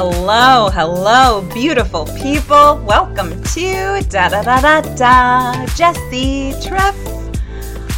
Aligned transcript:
hello, 0.00 0.70
hello, 0.70 1.46
beautiful 1.52 2.06
people. 2.22 2.80
Welcome 2.86 3.42
to 3.52 4.00
Da 4.08 4.30
Da 4.30 4.40
Da 4.40 4.58
Da 4.62 4.80
Da. 4.94 5.52
Jessi 5.76 6.54
Trif. 6.64 6.96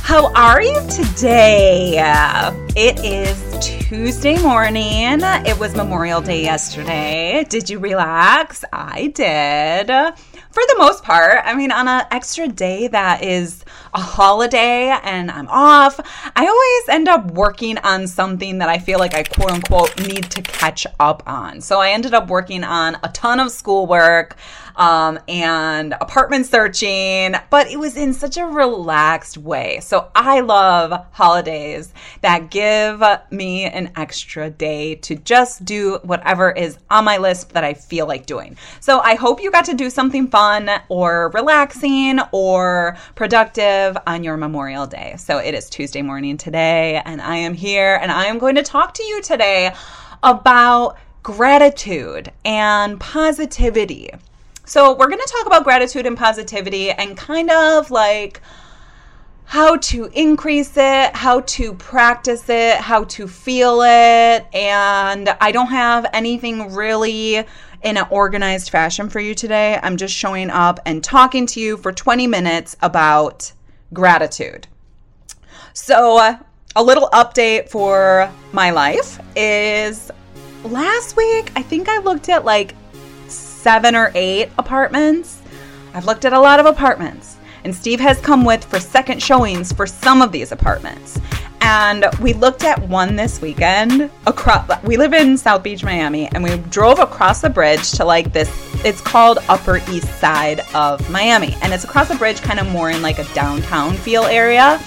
How 0.03 0.33
are 0.35 0.61
you 0.61 0.81
today? 0.91 1.99
It 2.75 2.99
is 3.05 3.39
Tuesday 3.89 4.37
morning. 4.43 5.21
It 5.23 5.57
was 5.61 5.77
Memorial 5.77 6.21
Day 6.21 6.43
yesterday. 6.43 7.47
Did 7.49 7.71
you 7.71 7.79
relax? 7.79 8.65
I 8.73 9.07
did. 9.15 9.87
For 9.87 10.63
the 10.67 10.75
most 10.79 11.05
part, 11.05 11.41
I 11.45 11.55
mean, 11.55 11.71
on 11.71 11.87
an 11.87 12.05
extra 12.11 12.49
day 12.49 12.89
that 12.89 13.23
is 13.23 13.65
a 13.95 14.01
holiday 14.01 14.89
and 15.03 15.31
I'm 15.31 15.49
off, 15.49 16.01
I 16.35 16.47
always 16.47 16.89
end 16.89 17.09
up 17.09 17.31
working 17.33 17.79
on 17.79 18.07
something 18.07 18.59
that 18.59 18.69
I 18.69 18.79
feel 18.79 18.99
like 18.99 19.15
I 19.15 19.23
quote 19.23 19.51
unquote 19.51 19.99
need 20.07 20.31
to 20.31 20.43
catch 20.43 20.87
up 20.99 21.23
on. 21.27 21.61
So 21.61 21.81
I 21.81 21.91
ended 21.91 22.15
up 22.15 22.29
working 22.29 22.65
on 22.65 22.97
a 23.03 23.09
ton 23.09 23.39
of 23.41 23.51
schoolwork 23.51 24.37
um, 24.77 25.19
and 25.29 25.93
apartment 25.95 26.47
searching, 26.47 27.35
but 27.51 27.67
it 27.69 27.79
was 27.79 27.97
in 27.97 28.15
such 28.15 28.37
a 28.37 28.47
relaxed 28.47 29.37
way. 29.37 29.81
So 29.81 30.11
I 30.15 30.41
love 30.41 31.07
holidays 31.13 31.93
that 32.23 32.51
give 32.51 33.03
me 33.31 33.65
an 33.65 33.93
extra 33.97 34.51
day 34.51 34.95
to 34.97 35.17
just 35.17 35.65
do 35.65 35.99
whatever 36.03 36.51
is 36.51 36.79
on 36.91 37.05
my 37.05 37.19
list 37.19 37.51
that 37.51 37.65
I 37.65 37.75
feel 37.75 38.07
like 38.07 38.27
doing. 38.27 38.57
So 38.81 39.01
I 39.01 39.15
hope 39.15 39.43
you 39.43 39.51
got 39.51 39.67
to 39.67 39.75
do 39.75 39.91
something 39.91 40.29
fun 40.29 40.71
or 40.89 41.31
relaxing 41.35 42.21
or 42.33 42.97
productive 43.15 43.82
on 44.07 44.25
your 44.25 44.37
Memorial 44.37 44.87
Day. 44.87 45.17
So 45.19 45.39
it 45.39 45.55
is 45.55 45.69
Tuesday 45.69 46.03
morning 46.03 46.37
today, 46.37 47.03
and 47.05 47.21
I 47.21 47.37
am 47.37 47.55
here 47.55 47.99
and 48.01 48.11
I 48.11 48.27
am 48.27 48.39
going 48.39 48.55
to 48.55 48.63
talk 48.63 48.95
to 48.95 49.03
you 49.03 49.21
today 49.23 49.75
about 50.23 50.97
gratitude 51.23 52.31
and 52.45 52.99
positivity. 53.01 54.11
So, 54.65 54.93
we're 54.95 55.09
going 55.09 55.19
to 55.19 55.33
talk 55.37 55.47
about 55.47 55.65
gratitude 55.65 56.07
and 56.07 56.17
positivity 56.17 56.93
and 56.93 57.17
kind 57.17 57.51
of 57.51 57.91
like 57.91 58.41
how 59.45 59.77
to 59.77 60.07
increase 60.15 60.77
it, 60.77 61.15
how 61.15 61.41
to 61.41 61.75
practice 61.75 62.49
it, 62.49 62.77
how 62.77 63.05
to 63.05 63.27
feel 63.27 63.83
it. 63.83 64.47
And 64.55 65.29
I 65.41 65.53
don't 65.53 65.67
have 65.67 66.07
anything 66.13 66.73
really 66.73 67.37
in 67.83 67.97
an 67.97 68.07
organized 68.11 68.71
fashion 68.71 69.11
for 69.11 69.21
you 69.21 69.35
today. 69.35 69.79
I'm 69.83 69.97
just 69.97 70.15
showing 70.15 70.49
up 70.49 70.81
and 70.87 71.03
talking 71.03 71.47
to 71.49 71.61
you 71.61 71.77
for 71.77 71.93
20 71.93 72.27
minutes 72.29 72.77
about 72.81 73.53
gratitude. 73.93 74.67
So, 75.73 76.19
uh, 76.19 76.39
a 76.77 76.83
little 76.83 77.09
update 77.11 77.69
for 77.69 78.31
my 78.53 78.71
life 78.71 79.21
is 79.37 80.11
last 80.65 81.17
week, 81.17 81.53
I 81.57 81.63
think 81.63 81.89
I 81.89 81.99
looked 81.99 82.29
at 82.29 82.45
like 82.45 82.75
seven 83.29 83.95
or 83.95 84.11
eight 84.15 84.51
apartments. 84.59 85.41
I've 85.95 86.07
looked 86.07 86.25
at 86.25 86.33
a 86.33 86.41
lot 86.41 86.61
of 86.61 86.67
apartments, 86.67 87.37
and 87.65 87.75
Steve 87.75 88.01
has 88.01 88.19
come 88.21 88.45
with 88.45 88.65
for 88.65 88.81
second 88.81 89.23
showings 89.23 89.73
for 89.73 89.87
some 89.87 90.23
of 90.23 90.33
these 90.33 90.53
apartments. 90.53 91.21
And 91.63 92.07
we 92.21 92.33
looked 92.33 92.65
at 92.65 92.89
one 92.89 93.15
this 93.15 93.41
weekend 93.41 94.11
across 94.27 94.69
we 94.83 94.97
live 94.97 95.13
in 95.15 95.39
South 95.39 95.63
Beach, 95.63 95.85
Miami, 95.85 96.27
and 96.27 96.43
we 96.43 96.57
drove 96.57 96.99
across 96.99 97.41
the 97.41 97.51
bridge 97.51 97.93
to 97.93 98.05
like 98.05 98.33
this 98.33 98.51
it's 98.85 99.01
called 99.01 99.39
Upper 99.49 99.77
East 99.89 100.09
Side 100.19 100.61
of 100.75 101.09
Miami. 101.09 101.57
And 101.63 101.73
it's 101.73 101.85
across 101.85 102.09
the 102.09 102.17
bridge 102.17 102.41
kind 102.41 102.59
of 102.59 102.67
more 102.67 102.91
in 102.91 103.01
like 103.01 103.21
a 103.21 103.25
downtown 103.33 103.95
feel 103.95 104.25
area. 104.25 104.81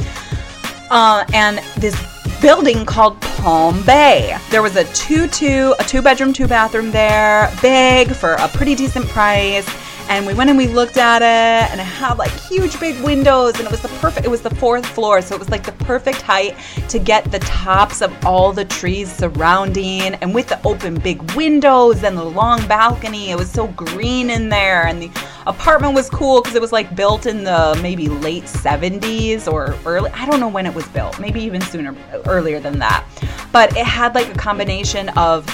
Uh, 0.92 1.24
and 1.34 1.60
this 1.78 1.96
building 2.42 2.86
called 2.86 3.20
Palm 3.22 3.82
Bay. 3.86 4.38
There 4.50 4.62
was 4.62 4.76
a 4.76 4.84
two 4.94 5.28
two 5.30 5.74
a 5.80 5.84
two 5.84 6.02
bedroom 6.02 6.34
two 6.34 6.48
bathroom 6.48 6.92
there, 6.92 7.52
big 7.62 8.14
for 8.14 8.34
a 8.34 8.50
pretty 8.50 8.76
decent 8.76 9.08
price. 9.08 9.66
And 10.08 10.28
we 10.28 10.36
went 10.36 10.50
and 10.50 10.58
we 10.58 10.68
looked 10.68 10.98
at 10.98 11.22
it, 11.24 11.72
and 11.72 11.82
it 11.82 11.84
had 11.84 12.20
like 12.20 12.32
huge 12.32 12.80
big 12.80 13.00
windows, 13.02 13.56
and 13.56 13.66
it 13.66 13.72
was 13.72 13.82
the 13.82 13.88
perfect. 14.00 14.26
It 14.26 14.30
was 14.30 14.42
the 14.42 14.54
fourth 14.54 14.86
floor, 14.86 15.22
so 15.22 15.36
it 15.36 15.40
was 15.40 15.50
like 15.50 15.64
the 15.64 15.72
perfect 15.84 16.22
height 16.22 16.56
to 16.90 17.00
get 17.00 17.32
the 17.32 17.40
tops 17.40 18.02
of 18.02 18.14
all 18.26 18.54
the 18.54 18.66
trees 18.66 19.12
surrounding, 19.12 20.14
and 20.16 20.34
with 20.34 20.48
the 20.48 20.62
open 20.66 20.96
big 20.96 21.22
windows 21.34 22.04
and 22.04 22.16
the 22.16 22.24
long 22.24 22.66
balcony. 22.68 23.32
It 23.32 23.38
was 23.38 23.52
so 23.52 23.68
green 23.68 24.30
in 24.30 24.48
there, 24.50 24.86
and 24.86 25.02
the 25.02 25.12
apartment 25.48 25.96
was 25.96 26.10
cool 26.10 26.42
because 26.42 26.56
it 26.56 26.62
was 26.62 26.72
like 26.72 26.96
built 26.96 27.26
in 27.26 27.44
the 27.44 27.78
maybe 27.82 28.08
late 28.08 28.44
70s 28.44 29.52
or 29.52 29.76
early. 29.86 30.12
I 30.12 30.28
don't 30.28 30.40
know 30.40 30.50
when 30.50 30.68
it 30.68 30.74
was 30.74 30.88
built, 30.90 31.20
maybe 31.20 31.42
even 31.42 31.62
sooner, 31.62 31.96
earlier 32.26 32.60
than 32.60 32.78
that. 32.80 33.06
But 33.52 33.76
it 33.76 33.86
had 33.86 34.14
like 34.14 34.30
a 34.34 34.38
combination 34.38 35.10
of 35.18 35.46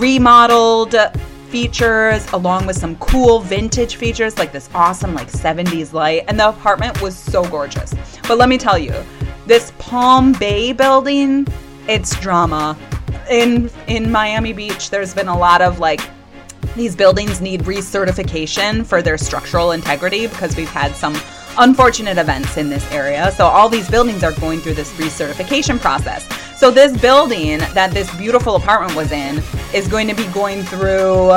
remodeled 0.00 0.96
features 1.50 2.30
along 2.32 2.66
with 2.66 2.76
some 2.76 2.96
cool 2.96 3.40
vintage 3.40 3.96
features 3.96 4.36
like 4.38 4.52
this 4.52 4.68
awesome 4.74 5.14
like 5.14 5.28
70s 5.28 5.92
light 5.92 6.24
and 6.28 6.38
the 6.38 6.48
apartment 6.48 7.00
was 7.00 7.16
so 7.16 7.44
gorgeous. 7.48 7.94
But 8.26 8.38
let 8.38 8.48
me 8.48 8.58
tell 8.58 8.78
you 8.78 8.94
this 9.46 9.72
palm 9.78 10.32
bay 10.32 10.72
building 10.72 11.46
it's 11.88 12.18
drama. 12.20 12.76
In 13.30 13.70
in 13.86 14.10
miami 14.10 14.52
beach 14.52 14.90
there's 14.90 15.14
been 15.14 15.28
a 15.28 15.38
lot 15.38 15.62
of 15.62 15.78
like 15.78 16.00
these 16.76 16.94
buildings 16.94 17.40
need 17.40 17.62
recertification 17.62 18.84
for 18.84 19.02
their 19.02 19.18
structural 19.18 19.72
integrity 19.72 20.26
because 20.26 20.56
we've 20.56 20.70
had 20.70 20.94
some 20.94 21.14
unfortunate 21.58 22.18
events 22.18 22.56
in 22.56 22.68
this 22.68 22.90
area. 22.90 23.30
So 23.32 23.46
all 23.46 23.68
these 23.68 23.88
buildings 23.90 24.22
are 24.22 24.32
going 24.32 24.60
through 24.60 24.74
this 24.74 24.92
recertification 24.94 25.78
process. 25.80 26.26
So 26.58 26.70
this 26.70 26.96
building 27.00 27.58
that 27.58 27.92
this 27.92 28.12
beautiful 28.16 28.56
apartment 28.56 28.94
was 28.96 29.12
in 29.12 29.42
is 29.74 29.86
going 29.86 30.08
to 30.08 30.14
be 30.14 30.26
going 30.28 30.62
through 30.62 31.32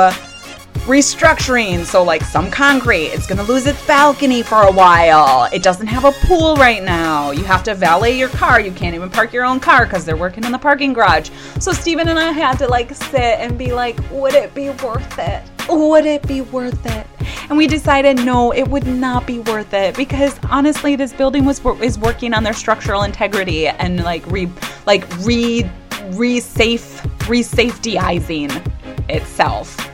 restructuring. 0.84 1.84
So, 1.84 2.02
like 2.02 2.22
some 2.22 2.50
concrete, 2.50 3.06
it's 3.06 3.26
going 3.26 3.38
to 3.38 3.44
lose 3.44 3.66
its 3.66 3.84
balcony 3.86 4.42
for 4.42 4.62
a 4.62 4.72
while. 4.72 5.48
It 5.52 5.62
doesn't 5.62 5.86
have 5.86 6.04
a 6.04 6.12
pool 6.26 6.56
right 6.56 6.82
now. 6.82 7.30
You 7.30 7.44
have 7.44 7.62
to 7.64 7.74
valet 7.74 8.18
your 8.18 8.28
car. 8.30 8.60
You 8.60 8.72
can't 8.72 8.94
even 8.94 9.10
park 9.10 9.32
your 9.32 9.44
own 9.44 9.60
car 9.60 9.84
because 9.84 10.04
they're 10.04 10.16
working 10.16 10.44
in 10.44 10.52
the 10.52 10.58
parking 10.58 10.92
garage. 10.92 11.30
So, 11.60 11.72
Steven 11.72 12.08
and 12.08 12.18
I 12.18 12.32
had 12.32 12.58
to 12.58 12.68
like 12.68 12.94
sit 12.94 13.14
and 13.20 13.56
be 13.56 13.72
like, 13.72 13.98
would 14.10 14.34
it 14.34 14.54
be 14.54 14.70
worth 14.70 15.18
it? 15.18 15.42
Would 15.68 16.06
it 16.06 16.26
be 16.26 16.40
worth 16.40 16.84
it? 16.86 17.06
And 17.48 17.56
we 17.56 17.66
decided 17.66 18.16
no, 18.16 18.52
it 18.52 18.66
would 18.66 18.86
not 18.86 19.26
be 19.26 19.38
worth 19.38 19.72
it 19.74 19.96
because 19.96 20.38
honestly, 20.50 20.96
this 20.96 21.12
building 21.12 21.44
was 21.44 21.64
is 21.80 21.98
working 21.98 22.34
on 22.34 22.42
their 22.42 22.54
structural 22.54 23.04
integrity 23.04 23.68
and 23.68 24.02
like 24.02 24.26
re 24.26 24.50
like 24.86 25.06
re 25.18 25.64
re 26.10 26.40
safe 26.40 27.04
re 27.28 27.42
safetyizing 27.42 28.50
itself 29.08 29.91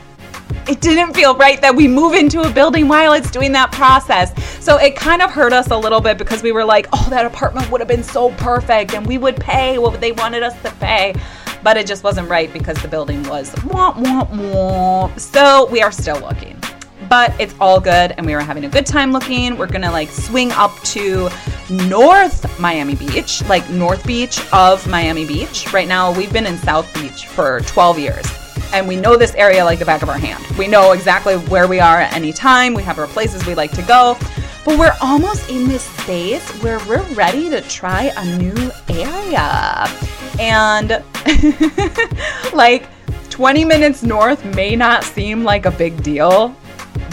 it 0.69 0.81
didn't 0.81 1.15
feel 1.15 1.35
right 1.35 1.59
that 1.61 1.75
we 1.75 1.87
move 1.87 2.13
into 2.13 2.41
a 2.41 2.49
building 2.51 2.87
while 2.87 3.13
it's 3.13 3.31
doing 3.31 3.51
that 3.53 3.71
process. 3.71 4.31
So 4.63 4.77
it 4.77 4.95
kind 4.95 5.23
of 5.23 5.31
hurt 5.31 5.51
us 5.51 5.71
a 5.71 5.77
little 5.77 5.99
bit 5.99 6.19
because 6.19 6.43
we 6.43 6.51
were 6.51 6.63
like, 6.63 6.87
oh, 6.93 7.07
that 7.09 7.25
apartment 7.25 7.71
would 7.71 7.81
have 7.81 7.87
been 7.87 8.03
so 8.03 8.29
perfect 8.33 8.93
and 8.93 9.05
we 9.07 9.17
would 9.17 9.35
pay 9.37 9.79
what 9.79 9.99
they 9.99 10.11
wanted 10.11 10.43
us 10.43 10.53
to 10.61 10.69
pay. 10.73 11.15
But 11.63 11.75
it 11.75 11.87
just 11.87 12.03
wasn't 12.03 12.29
right 12.29 12.53
because 12.53 12.79
the 12.83 12.87
building 12.87 13.23
was 13.23 13.51
wah, 13.65 13.95
wah, 13.97 14.27
wah. 14.31 15.15
So 15.15 15.67
we 15.71 15.81
are 15.81 15.91
still 15.91 16.19
looking. 16.19 16.55
But 17.09 17.33
it's 17.39 17.55
all 17.59 17.79
good 17.79 18.13
and 18.17 18.25
we 18.27 18.35
were 18.35 18.41
having 18.41 18.65
a 18.65 18.69
good 18.69 18.85
time 18.85 19.11
looking. 19.11 19.57
We're 19.57 19.65
gonna 19.65 19.91
like 19.91 20.09
swing 20.09 20.51
up 20.51 20.79
to 20.81 21.29
North 21.87 22.59
Miami 22.59 22.93
Beach, 22.93 23.43
like 23.45 23.67
North 23.71 24.05
Beach 24.05 24.39
of 24.53 24.87
Miami 24.87 25.25
Beach. 25.25 25.73
Right 25.73 25.87
now, 25.87 26.15
we've 26.15 26.31
been 26.31 26.45
in 26.45 26.57
South 26.59 26.93
Beach 26.93 27.25
for 27.25 27.61
12 27.61 27.97
years 27.97 28.48
and 28.73 28.87
we 28.87 28.95
know 28.95 29.15
this 29.17 29.33
area 29.35 29.63
like 29.63 29.79
the 29.79 29.85
back 29.85 30.01
of 30.01 30.09
our 30.09 30.17
hand. 30.17 30.45
We 30.57 30.67
know 30.67 30.91
exactly 30.91 31.35
where 31.35 31.67
we 31.67 31.79
are 31.79 31.99
at 32.01 32.13
any 32.13 32.33
time. 32.33 32.73
We 32.73 32.83
have 32.83 32.99
our 32.99 33.07
places 33.07 33.45
we 33.45 33.55
like 33.55 33.71
to 33.71 33.81
go. 33.81 34.17
But 34.65 34.77
we're 34.77 34.95
almost 35.01 35.49
in 35.49 35.67
this 35.67 35.83
space 35.83 36.47
where 36.61 36.79
we're 36.87 37.03
ready 37.13 37.49
to 37.49 37.61
try 37.61 38.11
a 38.15 38.37
new 38.37 38.71
area. 38.89 39.87
And 40.39 41.03
like 42.53 42.87
20 43.29 43.65
minutes 43.65 44.03
north 44.03 44.43
may 44.55 44.75
not 44.75 45.03
seem 45.03 45.43
like 45.43 45.65
a 45.65 45.71
big 45.71 46.03
deal, 46.03 46.55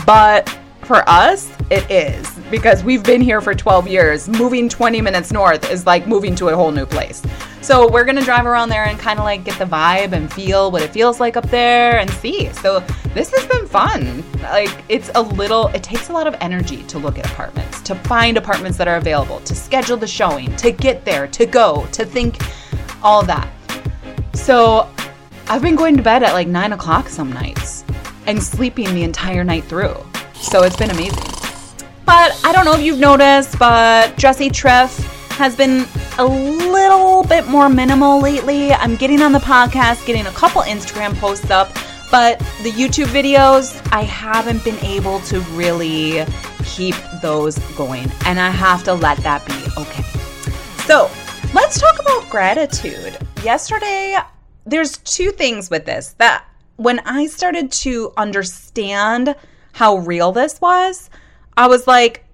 but 0.04 0.48
for 0.82 1.08
us, 1.08 1.50
it 1.70 1.90
is 1.90 2.30
because 2.50 2.84
we've 2.84 3.02
been 3.02 3.20
here 3.20 3.40
for 3.40 3.54
12 3.54 3.88
years. 3.88 4.28
Moving 4.28 4.68
20 4.68 5.00
minutes 5.00 5.32
north 5.32 5.70
is 5.70 5.86
like 5.86 6.06
moving 6.06 6.34
to 6.36 6.48
a 6.48 6.56
whole 6.56 6.70
new 6.70 6.86
place. 6.86 7.22
So 7.66 7.90
we're 7.90 8.04
gonna 8.04 8.22
drive 8.22 8.46
around 8.46 8.68
there 8.68 8.84
and 8.84 8.96
kind 8.96 9.18
of 9.18 9.24
like 9.24 9.42
get 9.42 9.58
the 9.58 9.64
vibe 9.64 10.12
and 10.12 10.32
feel 10.32 10.70
what 10.70 10.82
it 10.82 10.92
feels 10.92 11.18
like 11.18 11.36
up 11.36 11.50
there 11.50 11.98
and 11.98 12.08
see. 12.08 12.48
So 12.52 12.78
this 13.12 13.34
has 13.34 13.44
been 13.46 13.66
fun. 13.66 14.22
Like 14.40 14.84
it's 14.88 15.10
a 15.16 15.22
little, 15.22 15.66
it 15.74 15.82
takes 15.82 16.08
a 16.08 16.12
lot 16.12 16.28
of 16.28 16.36
energy 16.40 16.84
to 16.84 17.00
look 17.00 17.18
at 17.18 17.26
apartments, 17.26 17.82
to 17.82 17.96
find 17.96 18.36
apartments 18.36 18.78
that 18.78 18.86
are 18.86 18.98
available, 18.98 19.40
to 19.40 19.52
schedule 19.56 19.96
the 19.96 20.06
showing, 20.06 20.54
to 20.58 20.70
get 20.70 21.04
there, 21.04 21.26
to 21.26 21.44
go, 21.44 21.84
to 21.90 22.04
think 22.04 22.40
all 23.02 23.24
that. 23.24 23.52
So 24.34 24.88
I've 25.48 25.60
been 25.60 25.74
going 25.74 25.96
to 25.96 26.04
bed 26.04 26.22
at 26.22 26.34
like 26.34 26.46
nine 26.46 26.72
o'clock 26.72 27.08
some 27.08 27.32
nights 27.32 27.82
and 28.28 28.40
sleeping 28.40 28.94
the 28.94 29.02
entire 29.02 29.42
night 29.42 29.64
through. 29.64 29.96
So 30.34 30.62
it's 30.62 30.76
been 30.76 30.90
amazing. 30.90 31.32
But 32.04 32.40
I 32.44 32.52
don't 32.52 32.64
know 32.64 32.74
if 32.74 32.82
you've 32.82 33.00
noticed, 33.00 33.58
but 33.58 34.14
Jessi 34.14 34.50
Trif 34.50 35.15
has 35.36 35.54
been 35.54 35.86
a 36.18 36.24
little 36.24 37.22
bit 37.24 37.46
more 37.46 37.68
minimal 37.68 38.20
lately. 38.20 38.72
I'm 38.72 38.96
getting 38.96 39.20
on 39.20 39.32
the 39.32 39.38
podcast, 39.38 40.06
getting 40.06 40.26
a 40.26 40.30
couple 40.30 40.62
Instagram 40.62 41.14
posts 41.16 41.50
up, 41.50 41.70
But 42.10 42.38
the 42.62 42.70
YouTube 42.70 43.06
videos, 43.06 43.80
I 43.92 44.02
haven't 44.02 44.62
been 44.64 44.78
able 44.84 45.20
to 45.20 45.40
really 45.52 46.24
keep 46.64 46.94
those 47.20 47.58
going. 47.76 48.10
And 48.24 48.38
I 48.38 48.50
have 48.50 48.84
to 48.84 48.94
let 48.94 49.18
that 49.18 49.44
be 49.46 49.80
okay. 49.80 50.02
So 50.84 51.10
let's 51.52 51.80
talk 51.80 51.98
about 51.98 52.28
gratitude. 52.30 53.18
Yesterday, 53.42 54.16
there's 54.64 54.98
two 54.98 55.30
things 55.32 55.68
with 55.68 55.84
this 55.84 56.14
that 56.18 56.44
when 56.76 57.00
I 57.00 57.26
started 57.26 57.72
to 57.72 58.12
understand 58.16 59.34
how 59.72 59.98
real 59.98 60.32
this 60.32 60.60
was, 60.60 61.10
I 61.56 61.66
was 61.66 61.86
like, 61.86 62.24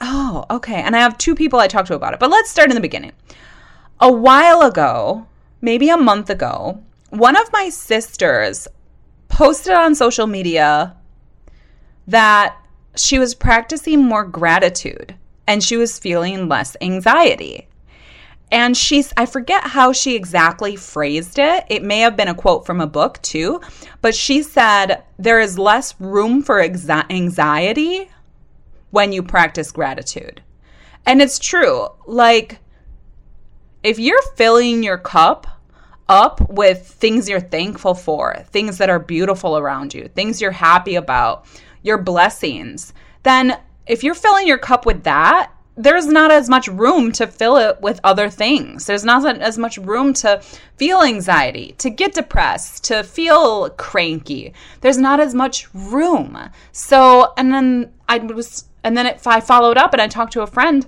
oh, 0.00 0.44
okay. 0.50 0.82
And 0.82 0.94
I 0.94 1.00
have 1.00 1.18
two 1.18 1.34
people 1.34 1.58
I 1.58 1.68
talked 1.68 1.88
to 1.88 1.94
about 1.94 2.14
it. 2.14 2.20
But 2.20 2.30
let's 2.30 2.50
start 2.50 2.70
in 2.70 2.74
the 2.74 2.80
beginning. 2.80 3.12
A 4.00 4.10
while 4.10 4.62
ago, 4.62 5.26
maybe 5.60 5.88
a 5.88 5.96
month 5.96 6.30
ago, 6.30 6.82
one 7.10 7.36
of 7.36 7.52
my 7.52 7.68
sisters 7.68 8.68
posted 9.28 9.72
on 9.72 9.94
social 9.94 10.26
media 10.26 10.96
that 12.06 12.56
she 12.94 13.18
was 13.18 13.34
practicing 13.34 14.04
more 14.04 14.24
gratitude 14.24 15.14
and 15.46 15.62
she 15.62 15.76
was 15.76 15.98
feeling 15.98 16.48
less 16.48 16.76
anxiety. 16.80 17.68
And 18.50 18.76
she's, 18.76 19.12
I 19.16 19.26
forget 19.26 19.64
how 19.64 19.92
she 19.92 20.14
exactly 20.14 20.76
phrased 20.76 21.38
it. 21.38 21.64
It 21.68 21.82
may 21.82 22.00
have 22.00 22.16
been 22.16 22.28
a 22.28 22.34
quote 22.34 22.64
from 22.64 22.80
a 22.80 22.86
book 22.86 23.20
too, 23.22 23.60
but 24.02 24.14
she 24.14 24.42
said, 24.42 25.02
There 25.18 25.40
is 25.40 25.58
less 25.58 25.98
room 26.00 26.42
for 26.42 26.60
anxiety 26.60 28.08
when 28.96 29.12
you 29.12 29.22
practice 29.22 29.72
gratitude. 29.72 30.42
And 31.04 31.20
it's 31.20 31.38
true. 31.38 31.86
Like, 32.06 32.60
if 33.82 33.98
you're 33.98 34.22
filling 34.36 34.82
your 34.82 34.96
cup 34.96 35.46
up 36.08 36.40
with 36.48 36.86
things 36.86 37.28
you're 37.28 37.38
thankful 37.38 37.92
for, 37.92 38.42
things 38.46 38.78
that 38.78 38.88
are 38.88 38.98
beautiful 38.98 39.58
around 39.58 39.92
you, 39.92 40.08
things 40.08 40.40
you're 40.40 40.50
happy 40.50 40.94
about, 40.94 41.44
your 41.82 41.98
blessings, 41.98 42.94
then 43.22 43.60
if 43.86 44.02
you're 44.02 44.14
filling 44.14 44.46
your 44.46 44.56
cup 44.56 44.86
with 44.86 45.04
that, 45.04 45.52
there's 45.76 46.06
not 46.06 46.30
as 46.30 46.48
much 46.48 46.66
room 46.66 47.12
to 47.12 47.26
fill 47.26 47.58
it 47.58 47.78
with 47.82 48.00
other 48.02 48.30
things. 48.30 48.86
There's 48.86 49.04
not 49.04 49.26
as 49.42 49.58
much 49.58 49.76
room 49.76 50.14
to 50.14 50.40
feel 50.78 51.02
anxiety, 51.02 51.74
to 51.76 51.90
get 51.90 52.14
depressed, 52.14 52.84
to 52.84 53.04
feel 53.04 53.68
cranky. 53.68 54.54
There's 54.80 54.96
not 54.96 55.20
as 55.20 55.34
much 55.34 55.68
room. 55.74 56.38
So, 56.72 57.34
and 57.36 57.52
then 57.52 57.92
I 58.08 58.18
was, 58.18 58.64
and 58.86 58.96
then 58.96 59.06
if 59.06 59.26
I 59.26 59.40
followed 59.40 59.76
up 59.76 59.92
and 59.92 60.00
I 60.00 60.06
talked 60.06 60.32
to 60.34 60.42
a 60.42 60.46
friend 60.46 60.86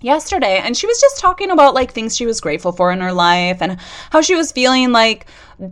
yesterday 0.00 0.58
and 0.58 0.76
she 0.76 0.88
was 0.88 1.00
just 1.00 1.20
talking 1.20 1.52
about 1.52 1.74
like 1.74 1.92
things 1.92 2.16
she 2.16 2.26
was 2.26 2.40
grateful 2.40 2.72
for 2.72 2.90
in 2.90 3.00
her 3.00 3.12
life 3.12 3.62
and 3.62 3.78
how 4.10 4.20
she 4.20 4.34
was 4.34 4.50
feeling 4.50 4.90
like 4.90 5.26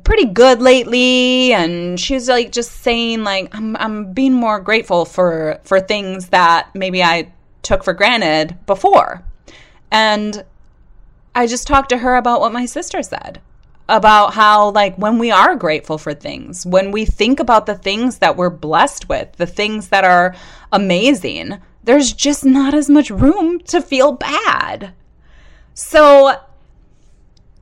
pretty 0.05 0.27
good 0.27 0.63
lately 0.63 1.53
and 1.53 1.99
she 1.99 2.15
was 2.15 2.29
like 2.29 2.53
just 2.53 2.71
saying 2.71 3.25
like 3.25 3.53
I'm 3.53 3.77
I'm 3.77 4.13
being 4.13 4.35
more 4.35 4.61
grateful 4.61 5.05
for 5.05 5.59
for 5.65 5.81
things 5.81 6.29
that 6.29 6.73
maybe 6.75 7.03
I 7.03 7.33
took 7.63 7.83
for 7.83 7.93
granted 7.93 8.57
before. 8.67 9.25
And 9.91 10.45
I 11.35 11.49
just 11.49 11.67
talked 11.67 11.89
to 11.89 11.99
her 11.99 12.15
about 12.15 12.41
what 12.41 12.53
my 12.53 12.67
sister 12.67 13.03
said 13.03 13.41
about 13.89 14.35
how, 14.35 14.71
like, 14.71 14.97
when 14.97 15.19
we 15.19 15.31
are 15.31 15.57
grateful 15.57 15.99
for 15.99 16.13
things, 16.13 16.67
when 16.67 16.91
we 16.93 17.05
think 17.05 17.41
about 17.41 17.67
the 17.67 17.75
things 17.75 18.19
that 18.19 18.37
we're 18.37 18.51
blessed 18.51 19.09
with, 19.09 19.33
the 19.37 19.47
things 19.47 19.89
that 19.89 20.05
are 20.05 20.35
amazing, 20.73 21.59
there's 21.85 22.13
just 22.13 22.45
not 22.45 22.75
as 22.75 22.91
much 22.91 23.11
room 23.11 23.61
to 23.61 23.81
feel 23.81 24.13
bad. 24.13 24.93
So, 25.73 26.37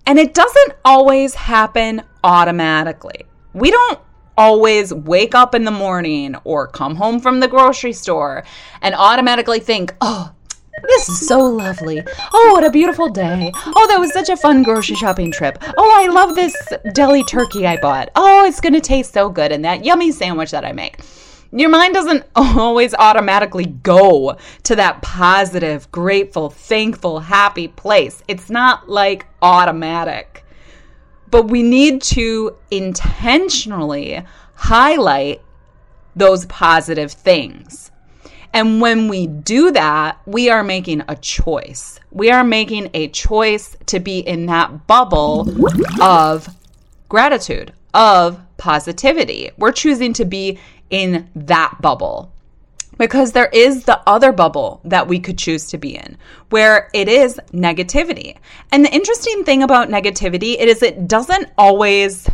and 0.07 0.19
it 0.19 0.35
doesn't 0.35 0.73
always 0.85 1.35
happen 1.35 2.03
automatically. 2.25 3.25
We 3.53 3.71
don't 3.71 4.01
always 4.37 4.93
wake 4.93 5.35
up 5.35 5.55
in 5.55 5.65
the 5.65 5.71
morning 5.71 6.35
or 6.45 6.67
come 6.67 6.97
home 6.97 7.21
from 7.21 7.41
the 7.41 7.49
grocery 7.49 7.93
store 7.93 8.45
and 8.83 8.95
automatically 8.95 9.61
think, 9.61 9.95
oh, 10.01 10.33
this 10.83 11.09
is 11.09 11.27
so 11.27 11.41
lovely. 11.41 12.03
Oh, 12.33 12.51
what 12.53 12.65
a 12.65 12.71
beautiful 12.71 13.09
day. 13.09 13.51
Oh, 13.55 13.87
that 13.89 14.01
was 14.01 14.13
such 14.13 14.29
a 14.29 14.37
fun 14.37 14.63
grocery 14.63 14.97
shopping 14.97 15.33
trip. 15.33 15.59
Oh, 15.77 15.93
I 15.97 16.07
love 16.09 16.35
this 16.35 16.57
deli 16.93 17.25
turkey 17.25 17.67
I 17.67 17.77
bought. 17.79 18.11
Oh, 18.15 18.45
it's 18.45 18.61
going 18.61 18.75
to 18.75 18.81
taste 18.81 19.13
so 19.13 19.29
good 19.29 19.53
in 19.53 19.63
that 19.63 19.85
yummy 19.85 20.13
sandwich 20.13 20.51
that 20.51 20.65
I 20.65 20.73
make. 20.73 21.01
Your 21.53 21.71
mind 21.71 21.95
doesn't 21.95 22.25
always 22.37 22.95
automatically 22.95 23.67
go 23.67 24.37
to 24.65 24.77
that 24.77 25.03
positive, 25.03 25.91
grateful, 25.93 26.51
thankful, 26.51 27.21
happy 27.21 27.69
place. 27.69 28.23
It's 28.29 28.51
not 28.51 28.89
like 28.89 29.27
automatic 29.43 30.45
but 31.31 31.49
we 31.49 31.63
need 31.63 32.03
to 32.03 32.57
intentionally 32.71 34.23
highlight 34.55 35.43
those 36.15 36.47
positive 36.47 37.13
things. 37.13 37.86
And 38.53 38.81
when 38.81 39.09
we 39.09 39.27
do 39.27 39.71
that, 39.73 40.21
we 40.27 40.51
are 40.51 40.63
making 40.63 41.03
a 41.09 41.17
choice. 41.17 42.01
We 42.11 42.31
are 42.31 42.45
making 42.45 42.91
a 42.95 43.09
choice 43.09 43.77
to 43.87 44.01
be 44.01 44.21
in 44.21 44.47
that 44.47 44.87
bubble 44.87 45.49
of 46.01 46.49
gratitude, 47.09 47.73
of 47.95 48.41
positivity. 48.57 49.51
We're 49.59 49.73
choosing 49.73 50.13
to 50.15 50.25
be 50.25 50.59
in 50.91 51.29
that 51.35 51.79
bubble 51.81 52.33
because 52.99 53.33
there 53.33 53.51
is 53.53 53.85
the 53.85 54.01
other 54.07 54.33
bubble 54.33 54.81
that 54.85 55.07
we 55.07 55.21
could 55.21 55.39
choose 55.39 55.67
to 55.67 55.79
be 55.79 55.97
in 55.97 56.17
where 56.51 56.89
it 56.95 57.09
is 57.09 57.39
negativity. 57.53 58.37
And 58.73 58.85
the 58.85 58.95
interesting 58.95 59.45
thing 59.45 59.63
about 59.63 59.89
negativity 59.89 60.57
it 60.59 60.69
is 60.69 60.83
it 60.83 61.07
doesn't 61.07 61.51
always 61.59 62.29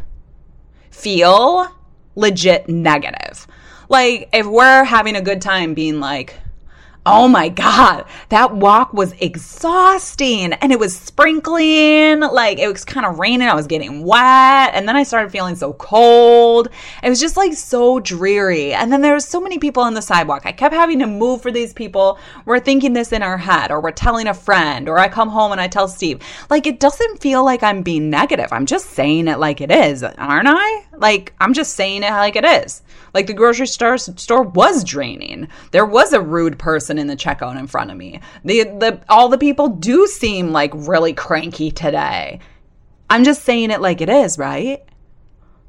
feel 0.91 1.67
legit 2.15 2.69
negative. 2.69 3.47
Like 3.93 4.31
if 4.33 4.47
we're 4.47 4.85
having 4.85 5.17
a 5.17 5.21
good 5.21 5.43
time 5.43 5.75
being 5.75 6.01
like 6.01 6.35
Oh 7.05 7.27
my 7.27 7.49
God, 7.49 8.05
that 8.29 8.55
walk 8.55 8.93
was 8.93 9.13
exhausting 9.21 10.53
and 10.53 10.71
it 10.71 10.79
was 10.79 10.97
sprinkling. 10.97 12.21
Like 12.21 12.61
it 12.61 12.69
was 12.69 12.85
kind 12.85 13.05
of 13.05 13.19
raining. 13.19 13.49
I 13.49 13.57
was 13.57 13.67
getting 13.67 14.05
wet. 14.05 14.73
And 14.73 14.87
then 14.87 14.95
I 14.95 15.03
started 15.03 15.33
feeling 15.33 15.57
so 15.57 15.73
cold. 15.73 16.69
It 17.03 17.09
was 17.09 17.19
just 17.19 17.37
like 17.37 17.55
so 17.55 17.99
dreary. 17.99 18.73
And 18.73 18.93
then 18.93 19.03
there 19.03 19.15
was 19.15 19.25
so 19.25 19.41
many 19.41 19.59
people 19.59 19.83
on 19.83 19.95
the 19.95 20.01
sidewalk. 20.01 20.43
I 20.45 20.53
kept 20.53 20.75
having 20.77 21.01
to 21.01 21.09
move 21.09 21.43
for 21.43 21.51
these 21.51 21.73
people. 21.73 22.21
We're 22.45 22.61
thinking 22.61 22.93
this 22.93 23.11
in 23.11 23.25
our 23.25 23.37
head 23.37 23.73
or 23.73 23.81
we're 23.81 23.91
telling 23.91 24.29
a 24.29 24.35
friend 24.35 24.89
or 24.89 25.01
I 25.01 25.09
come 25.09 25.29
home 25.29 25.51
and 25.51 25.61
I 25.61 25.67
tell 25.67 25.89
Steve. 25.89 26.21
Like 26.51 26.69
it 26.69 26.79
doesn't 26.79 27.21
feel 27.21 27.45
like 27.45 27.65
I'm 27.65 27.83
being 27.83 28.11
negative. 28.11 28.53
I'm 28.53 28.67
just 28.67 28.91
saying 28.91 29.27
it 29.27 29.41
like 29.41 29.61
it 29.61 29.73
is, 29.73 30.05
aren't 30.05 30.49
I? 30.49 30.85
Like 30.97 31.33
I'm 31.41 31.53
just 31.53 31.75
saying 31.75 32.05
it 32.05 32.11
like 32.11 32.37
it 32.37 32.45
is. 32.45 32.83
Like 33.15 33.27
the 33.27 33.35
grocery 33.35 33.67
store 33.67 33.99
store 33.99 34.43
was 34.43 34.85
draining. 34.85 35.49
There 35.71 35.87
was 35.87 36.13
a 36.13 36.21
rude 36.21 36.59
person 36.59 36.99
in 36.99 37.07
the 37.07 37.17
checkout 37.17 37.59
in 37.59 37.67
front 37.67 37.91
of 37.91 37.97
me. 37.97 38.21
The 38.45 38.65
the 38.65 39.01
all 39.09 39.29
the 39.29 39.39
people 39.39 39.69
do 39.69 40.07
seem 40.07 40.53
like 40.53 40.71
really 40.75 41.13
cranky 41.13 41.71
today. 41.71 42.41
I'm 43.11 43.25
just 43.25 43.43
saying 43.43 43.71
it 43.71 43.81
like 43.81 44.01
it 44.01 44.09
is, 44.09 44.39
right? 44.39 44.83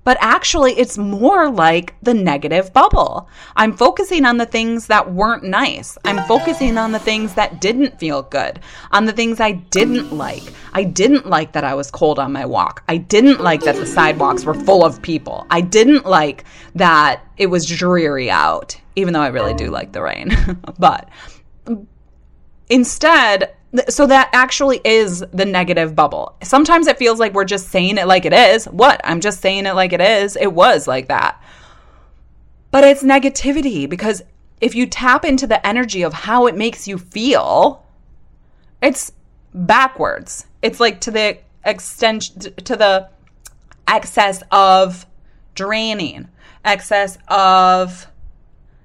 But 0.03 0.17
actually, 0.19 0.74
it's 0.74 0.98
more 0.98 1.50
like 1.50 1.95
the 2.01 2.13
negative 2.13 2.74
bubble. 2.74 3.29
I'm 3.55 3.74
focusing 3.74 4.25
on 4.25 4.38
the 4.38 4.45
things 4.45 4.88
that 4.88 5.13
weren't 5.13 5.43
nice. 5.43 5.98
I'm 6.03 6.25
focusing 6.27 6.77
on 6.77 6.91
the 6.91 7.00
things 7.00 7.36
that 7.36 7.62
didn't 7.62 8.00
feel 8.00 8.24
good, 8.24 8.60
on 8.91 9.05
the 9.05 9.13
things 9.13 9.39
I 9.39 9.53
didn't 9.53 10.12
like. 10.12 10.43
I 10.74 10.83
didn't 10.83 11.27
like 11.27 11.53
that 11.53 11.63
I 11.63 11.74
was 11.74 11.89
cold 11.89 12.19
on 12.19 12.33
my 12.33 12.45
walk. 12.45 12.83
I 12.89 12.98
didn't 12.98 13.41
like 13.41 13.62
that 13.62 13.75
the 13.75 13.86
sidewalks 13.86 14.43
were 14.43 14.53
full 14.53 14.83
of 14.83 15.01
people. 15.01 15.48
I 15.50 15.62
didn't 15.62 16.05
like 16.05 16.43
that 16.75 17.25
it 17.38 17.48
was 17.48 17.65
dreary 17.65 18.29
out, 18.29 18.79
even 18.95 19.13
though 19.13 19.22
I 19.22 19.27
really 19.27 19.53
do 19.53 19.69
like 19.69 19.93
the 19.93 20.01
rain. 20.01 20.36
but 20.79 21.10
instead, 22.69 23.55
so 23.89 24.05
that 24.07 24.29
actually 24.33 24.81
is 24.83 25.25
the 25.33 25.45
negative 25.45 25.95
bubble. 25.95 26.35
Sometimes 26.43 26.87
it 26.87 26.97
feels 26.97 27.19
like 27.19 27.33
we're 27.33 27.43
just 27.43 27.69
saying 27.69 27.97
it 27.97 28.07
like 28.07 28.25
it 28.25 28.33
is. 28.33 28.65
What? 28.65 29.01
I'm 29.03 29.19
just 29.19 29.41
saying 29.41 29.65
it 29.65 29.73
like 29.73 29.93
it 29.93 30.01
is. 30.01 30.35
It 30.35 30.53
was 30.53 30.87
like 30.87 31.07
that. 31.07 31.41
But 32.71 32.83
it's 32.83 33.03
negativity 33.03 33.89
because 33.89 34.21
if 34.61 34.75
you 34.75 34.85
tap 34.85 35.25
into 35.25 35.47
the 35.47 35.65
energy 35.65 36.03
of 36.03 36.13
how 36.13 36.47
it 36.47 36.55
makes 36.55 36.87
you 36.87 36.97
feel, 36.97 37.85
it's 38.81 39.11
backwards. 39.53 40.45
It's 40.61 40.79
like 40.79 41.01
to 41.01 41.11
the 41.11 41.39
extent 41.65 42.55
to 42.65 42.75
the 42.75 43.09
excess 43.87 44.43
of 44.51 45.05
draining, 45.55 46.27
excess 46.63 47.17
of 47.27 48.07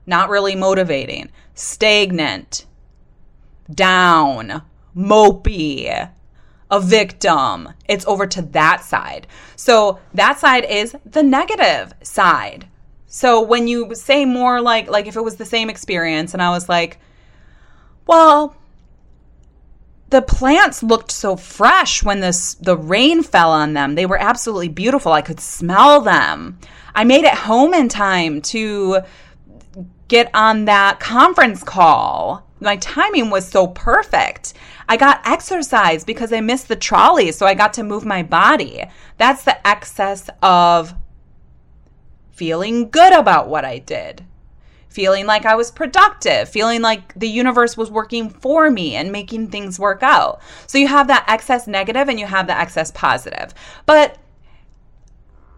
not 0.07 0.31
really 0.31 0.55
motivating, 0.55 1.31
stagnant, 1.55 2.67
down, 3.75 4.63
mopey, 4.99 6.11
a 6.71 6.81
victim. 6.81 7.69
It's 7.89 8.07
over 8.07 8.27
to 8.27 8.43
that 8.43 8.83
side. 8.85 9.27
So 9.57 10.01
that 10.15 10.39
side 10.39 10.65
is 10.65 10.97
the 11.07 11.23
negative 11.23 11.95
side. 12.03 12.67
So 13.07 13.41
when 13.41 13.69
you 13.69 13.95
say 13.95 14.25
more 14.25 14.61
like 14.61 14.89
like 14.89 15.07
if 15.07 15.17
it 15.17 15.25
was 15.25 15.37
the 15.37 15.45
same 15.45 15.71
experience 15.71 16.35
and 16.35 16.43
I 16.43 16.51
was 16.51 16.69
like, 16.69 16.99
well, 18.07 18.57
the 20.11 20.23
plants 20.23 20.83
looked 20.83 21.11
so 21.11 21.37
fresh 21.37 22.03
when 22.03 22.21
this 22.21 22.55
the 22.55 22.77
rain 22.77 23.23
fell 23.23 23.51
on 23.51 23.75
them. 23.75 23.95
They 23.95 24.07
were 24.07 24.21
absolutely 24.21 24.69
beautiful. 24.69 25.13
I 25.13 25.23
could 25.23 25.41
smell 25.41 26.01
them. 26.01 26.59
I 26.95 27.05
made 27.05 27.25
it 27.25 27.35
home 27.35 27.73
in 27.75 27.89
time 27.89 28.43
to 28.43 29.01
get 30.09 30.31
on 30.35 30.65
that 30.65 31.01
conference 31.01 31.63
call. 31.63 32.48
My 32.61 32.77
timing 32.77 33.31
was 33.31 33.49
so 33.49 33.69
perfect. 33.69 34.55
I 34.89 34.97
got 34.97 35.27
exercise 35.27 36.05
because 36.05 36.33
I 36.33 36.41
missed 36.41 36.69
the 36.69 36.77
trolley, 36.77 37.33
so 37.33 37.47
I 37.47 37.55
got 37.55 37.73
to 37.75 37.83
move 37.83 38.05
my 38.05 38.23
body. 38.23 38.85
That's 39.17 39.45
the 39.45 39.67
excess 39.67 40.29
of 40.43 40.95
feeling 42.33 42.91
good 42.91 43.13
about 43.13 43.49
what 43.49 43.65
I 43.65 43.79
did 43.79 44.25
feeling 44.89 45.27
like 45.27 45.47
I 45.47 45.55
was 45.55 45.71
productive, 45.71 46.49
feeling 46.49 46.83
like 46.83 47.15
the 47.15 47.29
universe 47.29 47.77
was 47.77 47.91
working 47.91 48.31
for 48.31 48.71
me 48.71 48.97
and 48.97 49.13
making 49.13 49.49
things 49.49 49.79
work 49.79 50.03
out. 50.03 50.41
So 50.67 50.79
you 50.79 50.89
have 50.89 51.07
that 51.07 51.25
excess 51.29 51.69
negative 51.69 52.09
and 52.09 52.19
you 52.19 52.27
have 52.27 52.47
the 52.47 52.59
excess 52.59 52.91
positive. 52.91 53.55
But 53.87 54.19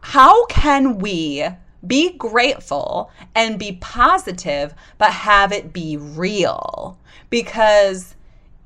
how 0.02 0.45
can 0.47 0.99
we 0.99 1.47
be 1.87 2.12
grateful 2.16 3.10
and 3.34 3.58
be 3.58 3.78
positive, 3.80 4.75
but 4.99 5.10
have 5.10 5.52
it 5.52 5.72
be 5.72 5.96
real? 5.96 6.99
Because 7.30 8.14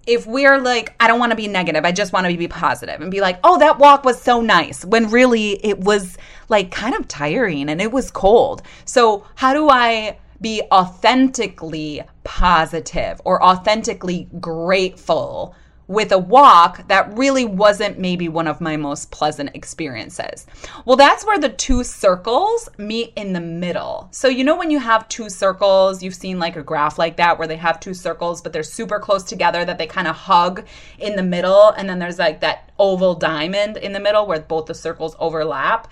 if 0.06 0.26
we're 0.26 0.58
like, 0.58 0.94
I 1.00 1.06
don't 1.06 1.18
want 1.18 1.30
to 1.30 1.36
be 1.36 1.48
negative, 1.48 1.84
I 1.84 1.92
just 1.92 2.12
want 2.12 2.26
to 2.26 2.36
be 2.36 2.48
positive 2.48 3.00
and 3.00 3.10
be 3.10 3.20
like, 3.20 3.38
oh, 3.44 3.58
that 3.58 3.78
walk 3.78 4.04
was 4.04 4.20
so 4.20 4.40
nice, 4.40 4.84
when 4.84 5.10
really 5.10 5.64
it 5.64 5.80
was 5.80 6.18
like 6.48 6.70
kind 6.70 6.94
of 6.94 7.08
tiring 7.08 7.68
and 7.68 7.80
it 7.80 7.92
was 7.92 8.10
cold. 8.10 8.62
So, 8.84 9.26
how 9.36 9.54
do 9.54 9.68
I 9.70 10.18
be 10.40 10.62
authentically 10.70 12.02
positive 12.24 13.20
or 13.24 13.42
authentically 13.42 14.28
grateful 14.40 15.54
with 15.86 16.12
a 16.12 16.18
walk 16.18 16.88
that 16.88 17.12
really 17.16 17.44
wasn't 17.44 17.98
maybe 17.98 18.28
one 18.28 18.46
of 18.46 18.60
my 18.60 18.76
most 18.76 19.10
pleasant 19.10 19.50
experiences. 19.54 20.46
Well, 20.84 20.96
that's 20.96 21.26
where 21.26 21.38
the 21.38 21.50
two 21.50 21.84
circles 21.84 22.68
meet 22.78 23.12
in 23.16 23.32
the 23.32 23.40
middle. 23.40 24.08
So, 24.10 24.28
you 24.28 24.44
know, 24.44 24.56
when 24.56 24.70
you 24.70 24.78
have 24.78 25.08
two 25.08 25.28
circles, 25.28 26.02
you've 26.02 26.14
seen 26.14 26.38
like 26.38 26.56
a 26.56 26.62
graph 26.62 26.98
like 26.98 27.16
that 27.16 27.38
where 27.38 27.48
they 27.48 27.56
have 27.56 27.80
two 27.80 27.94
circles, 27.94 28.40
but 28.40 28.52
they're 28.52 28.62
super 28.62 28.98
close 28.98 29.24
together 29.24 29.64
that 29.64 29.78
they 29.78 29.86
kind 29.86 30.08
of 30.08 30.16
hug 30.16 30.64
in 30.98 31.16
the 31.16 31.22
middle. 31.22 31.70
And 31.70 31.88
then 31.88 31.98
there's 31.98 32.18
like 32.18 32.40
that 32.40 32.70
oval 32.78 33.14
diamond 33.14 33.76
in 33.76 33.92
the 33.92 34.00
middle 34.00 34.26
where 34.26 34.40
both 34.40 34.66
the 34.66 34.74
circles 34.74 35.16
overlap. 35.18 35.88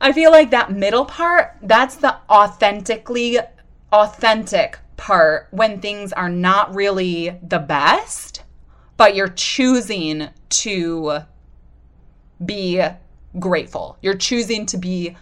I 0.00 0.12
feel 0.12 0.32
like 0.32 0.50
that 0.50 0.72
middle 0.72 1.04
part, 1.04 1.56
that's 1.62 1.96
the 1.96 2.16
authentically 2.28 3.38
authentic 3.92 4.78
part 4.96 5.48
when 5.50 5.80
things 5.80 6.12
are 6.12 6.28
not 6.28 6.74
really 6.74 7.38
the 7.46 7.58
best, 7.58 8.42
but 9.02 9.16
you're 9.16 9.26
choosing 9.26 10.28
to 10.48 11.22
be 12.46 12.80
grateful. 13.40 13.98
You're 14.00 14.14
choosing 14.14 14.64
to 14.66 14.76
be 14.76 15.16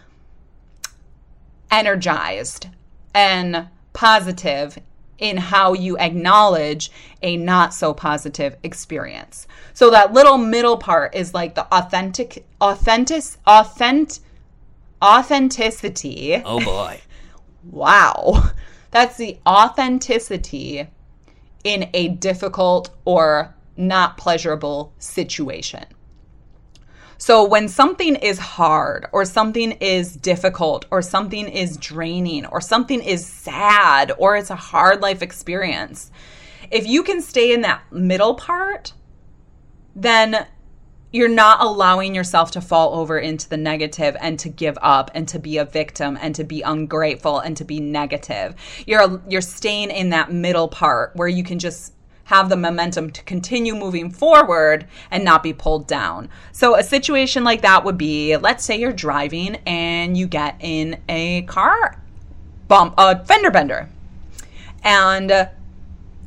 energized 1.71 2.67
and 3.15 3.69
positive 3.93 4.77
in 5.17 5.37
how 5.37 5.73
you 5.73 5.97
acknowledge 5.97 6.91
a 7.23 7.37
not 7.37 7.73
so 7.73 7.91
positive 7.91 8.55
experience. 8.61 9.47
So 9.73 9.89
that 9.89 10.13
little 10.13 10.37
middle 10.37 10.77
part 10.77 11.15
is 11.15 11.33
like 11.33 11.55
the 11.55 11.65
authentic 11.73 12.45
authentic 12.61 13.23
authentic 13.47 14.23
authenticity. 15.01 16.39
Oh 16.45 16.63
boy. 16.63 17.01
wow. 17.63 18.51
That's 18.91 19.17
the 19.17 19.39
authenticity 19.47 20.87
in 21.63 21.89
a 21.95 22.09
difficult 22.09 22.91
or 23.05 23.55
not 23.81 24.17
pleasurable 24.17 24.93
situation. 24.99 25.85
So, 27.17 27.43
when 27.43 27.67
something 27.67 28.15
is 28.15 28.39
hard, 28.39 29.05
or 29.11 29.25
something 29.25 29.73
is 29.73 30.15
difficult, 30.15 30.85
or 30.89 31.03
something 31.03 31.47
is 31.47 31.77
draining, 31.77 32.47
or 32.47 32.61
something 32.61 32.99
is 32.99 33.23
sad, 33.25 34.11
or 34.17 34.35
it's 34.35 34.49
a 34.49 34.55
hard 34.55 35.01
life 35.01 35.21
experience, 35.21 36.09
if 36.71 36.87
you 36.87 37.03
can 37.03 37.21
stay 37.21 37.53
in 37.53 37.61
that 37.61 37.83
middle 37.91 38.33
part, 38.33 38.93
then 39.95 40.47
you're 41.11 41.27
not 41.27 41.61
allowing 41.61 42.15
yourself 42.15 42.51
to 42.51 42.61
fall 42.61 42.95
over 42.95 43.19
into 43.19 43.49
the 43.49 43.57
negative 43.57 44.15
and 44.19 44.39
to 44.39 44.49
give 44.49 44.77
up 44.81 45.11
and 45.13 45.27
to 45.27 45.39
be 45.39 45.57
a 45.57 45.65
victim 45.65 46.17
and 46.21 46.33
to 46.35 46.43
be 46.43 46.61
ungrateful 46.61 47.39
and 47.39 47.57
to 47.57 47.65
be 47.65 47.79
negative. 47.79 48.55
You're 48.87 49.21
you're 49.27 49.41
staying 49.41 49.91
in 49.91 50.09
that 50.09 50.31
middle 50.31 50.69
part 50.69 51.15
where 51.15 51.27
you 51.27 51.43
can 51.43 51.59
just 51.59 51.93
have 52.31 52.47
the 52.47 52.55
momentum 52.55 53.11
to 53.11 53.21
continue 53.23 53.75
moving 53.75 54.09
forward 54.09 54.87
and 55.11 55.25
not 55.25 55.43
be 55.43 55.51
pulled 55.51 55.85
down. 55.85 56.29
So 56.53 56.77
a 56.77 56.83
situation 56.83 57.43
like 57.43 57.61
that 57.61 57.83
would 57.83 57.97
be 57.97 58.37
let's 58.37 58.63
say 58.63 58.79
you're 58.79 58.93
driving 58.93 59.57
and 59.67 60.17
you 60.17 60.27
get 60.27 60.55
in 60.61 60.97
a 61.09 61.41
car 61.41 62.01
bump 62.69 62.93
a 62.97 63.25
fender 63.25 63.51
bender. 63.51 63.89
And 64.81 65.29
uh, 65.29 65.47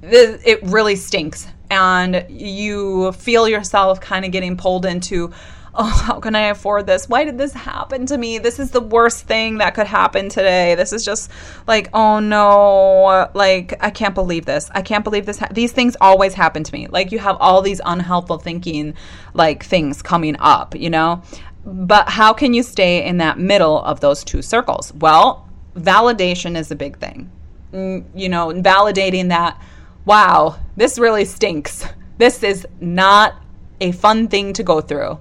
it 0.02 0.62
really 0.62 0.94
stinks 0.94 1.46
and 1.70 2.26
you 2.28 3.10
feel 3.12 3.48
yourself 3.48 3.98
kind 3.98 4.26
of 4.26 4.30
getting 4.30 4.58
pulled 4.58 4.84
into 4.84 5.32
oh, 5.76 6.04
how 6.06 6.20
can 6.20 6.34
I 6.34 6.48
afford 6.48 6.86
this? 6.86 7.08
Why 7.08 7.24
did 7.24 7.38
this 7.38 7.52
happen 7.52 8.06
to 8.06 8.18
me? 8.18 8.38
This 8.38 8.58
is 8.58 8.70
the 8.70 8.80
worst 8.80 9.26
thing 9.26 9.58
that 9.58 9.74
could 9.74 9.86
happen 9.86 10.28
today. 10.28 10.74
This 10.74 10.92
is 10.92 11.04
just 11.04 11.30
like, 11.66 11.88
oh 11.92 12.20
no, 12.20 13.28
like 13.34 13.74
I 13.80 13.90
can't 13.90 14.14
believe 14.14 14.46
this. 14.46 14.70
I 14.74 14.82
can't 14.82 15.04
believe 15.04 15.26
this. 15.26 15.38
Ha- 15.38 15.48
these 15.50 15.72
things 15.72 15.96
always 16.00 16.34
happen 16.34 16.64
to 16.64 16.72
me. 16.72 16.86
Like 16.88 17.12
you 17.12 17.18
have 17.18 17.36
all 17.40 17.62
these 17.62 17.80
unhelpful 17.84 18.38
thinking, 18.38 18.94
like 19.34 19.64
things 19.64 20.02
coming 20.02 20.36
up, 20.38 20.74
you 20.74 20.90
know? 20.90 21.22
But 21.66 22.08
how 22.08 22.32
can 22.32 22.54
you 22.54 22.62
stay 22.62 23.04
in 23.04 23.18
that 23.18 23.38
middle 23.38 23.82
of 23.84 24.00
those 24.00 24.22
two 24.22 24.42
circles? 24.42 24.92
Well, 24.94 25.48
validation 25.74 26.56
is 26.56 26.70
a 26.70 26.76
big 26.76 26.98
thing. 26.98 27.30
Mm, 27.72 28.04
you 28.14 28.28
know, 28.28 28.48
validating 28.48 29.28
that 29.28 29.60
wow, 30.04 30.58
this 30.76 30.98
really 30.98 31.24
stinks. 31.24 31.86
This 32.18 32.42
is 32.42 32.66
not 32.80 33.34
a 33.80 33.92
fun 33.92 34.28
thing 34.28 34.52
to 34.52 34.62
go 34.62 34.80
through. 34.80 35.18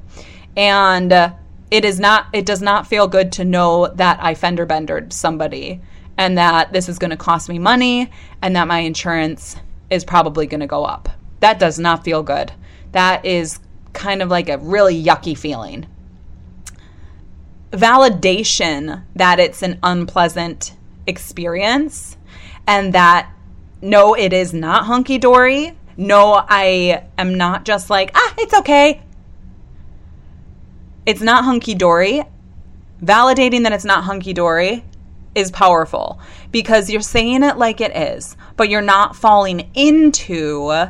And 0.55 1.11
uh, 1.11 1.33
it 1.71 1.85
is 1.85 1.99
not 1.99 2.27
it 2.33 2.45
does 2.45 2.61
not 2.61 2.87
feel 2.87 3.07
good 3.07 3.31
to 3.33 3.45
know 3.45 3.87
that 3.95 4.19
I 4.21 4.35
fender 4.35 4.65
bendered 4.65 5.11
somebody 5.11 5.81
and 6.17 6.37
that 6.37 6.71
this 6.71 6.87
is 6.87 6.99
going 6.99 7.11
to 7.11 7.17
cost 7.17 7.49
me 7.49 7.57
money 7.59 8.11
and 8.41 8.55
that 8.55 8.67
my 8.67 8.79
insurance 8.79 9.55
is 9.89 10.03
probably 10.03 10.45
going 10.45 10.59
to 10.61 10.67
go 10.67 10.85
up. 10.85 11.09
That 11.39 11.59
does 11.59 11.79
not 11.79 12.03
feel 12.03 12.23
good. 12.23 12.51
That 12.91 13.25
is 13.25 13.59
kind 13.93 14.21
of 14.21 14.29
like 14.29 14.49
a 14.49 14.57
really 14.59 15.01
yucky 15.01 15.37
feeling. 15.37 15.87
Validation 17.71 19.03
that 19.15 19.39
it's 19.39 19.63
an 19.63 19.79
unpleasant 19.81 20.75
experience 21.07 22.17
and 22.67 22.93
that 22.93 23.31
no, 23.81 24.13
it 24.13 24.31
is 24.31 24.53
not 24.53 24.85
hunky 24.85 25.17
dory. 25.17 25.77
No, 25.97 26.43
I 26.47 27.03
am 27.17 27.35
not 27.35 27.65
just 27.65 27.89
like, 27.89 28.11
ah, 28.15 28.33
it's 28.37 28.53
okay. 28.53 29.01
It's 31.05 31.21
not 31.21 31.43
hunky 31.43 31.75
dory. 31.75 32.23
Validating 33.01 33.63
that 33.63 33.73
it's 33.73 33.85
not 33.85 34.03
hunky 34.03 34.33
dory 34.33 34.85
is 35.35 35.51
powerful 35.51 36.19
because 36.51 36.89
you're 36.89 37.01
saying 37.01 37.43
it 37.43 37.57
like 37.57 37.81
it 37.81 37.95
is, 37.95 38.37
but 38.55 38.69
you're 38.69 38.81
not 38.81 39.15
falling 39.15 39.69
into 39.73 40.89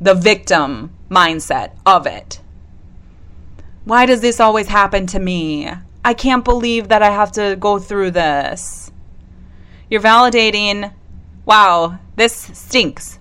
the 0.00 0.14
victim 0.14 0.94
mindset 1.10 1.72
of 1.84 2.06
it. 2.06 2.40
Why 3.84 4.06
does 4.06 4.20
this 4.20 4.40
always 4.40 4.68
happen 4.68 5.06
to 5.08 5.18
me? 5.18 5.68
I 6.04 6.14
can't 6.14 6.44
believe 6.44 6.88
that 6.88 7.02
I 7.02 7.10
have 7.10 7.32
to 7.32 7.56
go 7.58 7.78
through 7.78 8.12
this. 8.12 8.90
You're 9.90 10.00
validating 10.00 10.92
wow, 11.48 11.98
this 12.16 12.50
stinks. 12.52 13.18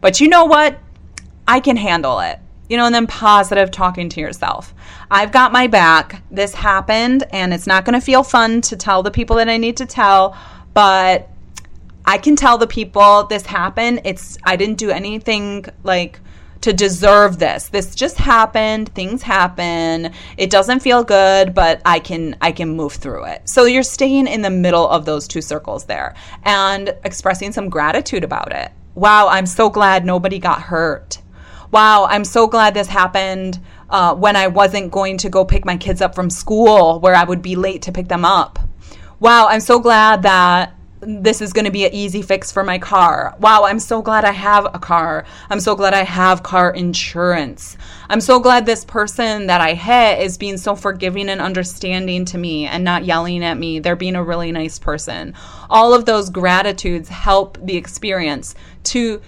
But 0.00 0.20
you 0.20 0.28
know 0.28 0.46
what? 0.46 0.80
I 1.46 1.60
can 1.60 1.76
handle 1.76 2.18
it. 2.18 2.40
You 2.68 2.76
know, 2.76 2.86
and 2.86 2.94
then 2.94 3.06
positive 3.06 3.70
talking 3.70 4.08
to 4.10 4.20
yourself. 4.20 4.74
I've 5.10 5.32
got 5.32 5.52
my 5.52 5.66
back. 5.66 6.22
This 6.30 6.54
happened, 6.54 7.24
and 7.30 7.54
it's 7.54 7.66
not 7.66 7.84
going 7.84 7.98
to 7.98 8.04
feel 8.04 8.22
fun 8.22 8.60
to 8.62 8.76
tell 8.76 9.02
the 9.02 9.10
people 9.10 9.36
that 9.36 9.48
I 9.48 9.56
need 9.56 9.76
to 9.78 9.86
tell, 9.86 10.36
but 10.74 11.30
I 12.04 12.18
can 12.18 12.36
tell 12.36 12.58
the 12.58 12.66
people 12.66 13.24
this 13.24 13.44
happened. 13.46 14.00
It's 14.04 14.38
I 14.44 14.56
didn't 14.56 14.78
do 14.78 14.90
anything 14.90 15.66
like 15.82 16.20
to 16.62 16.72
deserve 16.72 17.38
this. 17.38 17.68
This 17.68 17.94
just 17.94 18.16
happened. 18.16 18.94
Things 18.94 19.22
happen. 19.22 20.12
It 20.36 20.50
doesn't 20.50 20.80
feel 20.80 21.04
good, 21.04 21.54
but 21.54 21.80
I 21.84 21.98
can 22.00 22.36
I 22.40 22.52
can 22.52 22.70
move 22.70 22.94
through 22.94 23.24
it. 23.24 23.48
So 23.48 23.64
you're 23.64 23.82
staying 23.82 24.26
in 24.26 24.42
the 24.42 24.50
middle 24.50 24.88
of 24.88 25.04
those 25.04 25.28
two 25.28 25.42
circles 25.42 25.84
there 25.84 26.14
and 26.44 26.94
expressing 27.04 27.52
some 27.52 27.68
gratitude 27.68 28.24
about 28.24 28.52
it. 28.52 28.72
Wow, 28.94 29.28
I'm 29.28 29.46
so 29.46 29.70
glad 29.70 30.04
nobody 30.04 30.38
got 30.38 30.62
hurt. 30.62 31.18
Wow, 31.70 32.06
I'm 32.06 32.24
so 32.24 32.46
glad 32.46 32.74
this 32.74 32.86
happened 32.86 33.60
uh, 33.90 34.14
when 34.14 34.36
I 34.36 34.46
wasn't 34.46 34.90
going 34.90 35.18
to 35.18 35.28
go 35.28 35.44
pick 35.44 35.64
my 35.64 35.76
kids 35.76 36.00
up 36.00 36.14
from 36.14 36.30
school, 36.30 37.00
where 37.00 37.14
I 37.14 37.24
would 37.24 37.42
be 37.42 37.56
late 37.56 37.82
to 37.82 37.92
pick 37.92 38.08
them 38.08 38.24
up. 38.24 38.58
Wow, 39.20 39.48
I'm 39.48 39.60
so 39.60 39.78
glad 39.78 40.22
that 40.22 40.74
this 41.00 41.40
is 41.40 41.52
going 41.52 41.64
to 41.64 41.70
be 41.70 41.84
an 41.86 41.94
easy 41.94 42.22
fix 42.22 42.50
for 42.50 42.64
my 42.64 42.78
car. 42.78 43.34
Wow, 43.38 43.64
I'm 43.64 43.78
so 43.78 44.02
glad 44.02 44.24
I 44.24 44.32
have 44.32 44.66
a 44.66 44.78
car. 44.78 45.24
I'm 45.48 45.60
so 45.60 45.76
glad 45.76 45.94
I 45.94 46.02
have 46.02 46.42
car 46.42 46.70
insurance. 46.70 47.76
I'm 48.08 48.20
so 48.20 48.40
glad 48.40 48.66
this 48.66 48.84
person 48.84 49.46
that 49.46 49.60
I 49.60 49.74
hit 49.74 50.24
is 50.24 50.38
being 50.38 50.56
so 50.56 50.74
forgiving 50.74 51.28
and 51.28 51.40
understanding 51.40 52.24
to 52.26 52.38
me 52.38 52.66
and 52.66 52.82
not 52.82 53.04
yelling 53.04 53.44
at 53.44 53.58
me. 53.58 53.78
They're 53.78 53.96
being 53.96 54.16
a 54.16 54.24
really 54.24 54.50
nice 54.50 54.78
person. 54.78 55.34
All 55.70 55.94
of 55.94 56.04
those 56.04 56.30
gratitudes 56.30 57.08
help 57.08 57.58
the 57.62 57.76
experience 57.76 58.54
to 58.84 59.20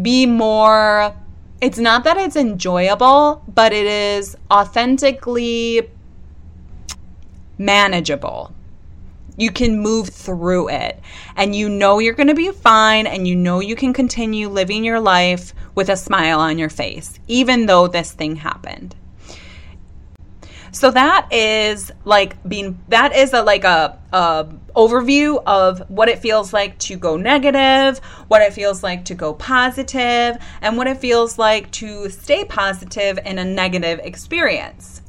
be 0.00 0.26
more. 0.26 1.14
It's 1.62 1.78
not 1.78 2.02
that 2.02 2.16
it's 2.16 2.34
enjoyable, 2.34 3.44
but 3.46 3.72
it 3.72 3.86
is 3.86 4.36
authentically 4.50 5.88
manageable. 7.56 8.52
You 9.36 9.52
can 9.52 9.78
move 9.78 10.08
through 10.08 10.70
it. 10.70 10.98
And 11.36 11.54
you 11.54 11.68
know 11.68 12.00
you're 12.00 12.14
going 12.14 12.26
to 12.26 12.34
be 12.34 12.50
fine 12.50 13.06
and 13.06 13.28
you 13.28 13.36
know 13.36 13.60
you 13.60 13.76
can 13.76 13.92
continue 13.92 14.48
living 14.48 14.84
your 14.84 14.98
life 14.98 15.54
with 15.76 15.88
a 15.88 15.96
smile 15.96 16.40
on 16.40 16.58
your 16.58 16.68
face 16.68 17.20
even 17.28 17.66
though 17.66 17.86
this 17.86 18.12
thing 18.12 18.36
happened 18.36 18.94
so 20.72 20.90
that 20.90 21.30
is 21.30 21.92
like 22.04 22.42
being 22.48 22.82
that 22.88 23.14
is 23.14 23.32
a 23.34 23.42
like 23.42 23.64
a, 23.64 23.98
a 24.12 24.48
overview 24.74 25.42
of 25.46 25.88
what 25.90 26.08
it 26.08 26.18
feels 26.18 26.52
like 26.52 26.78
to 26.78 26.96
go 26.96 27.16
negative 27.16 27.98
what 28.28 28.40
it 28.40 28.52
feels 28.52 28.82
like 28.82 29.04
to 29.04 29.14
go 29.14 29.34
positive 29.34 30.38
and 30.62 30.76
what 30.76 30.86
it 30.86 30.96
feels 30.96 31.38
like 31.38 31.70
to 31.70 32.08
stay 32.08 32.44
positive 32.44 33.18
in 33.24 33.38
a 33.38 33.44
negative 33.44 34.00
experience 34.02 35.02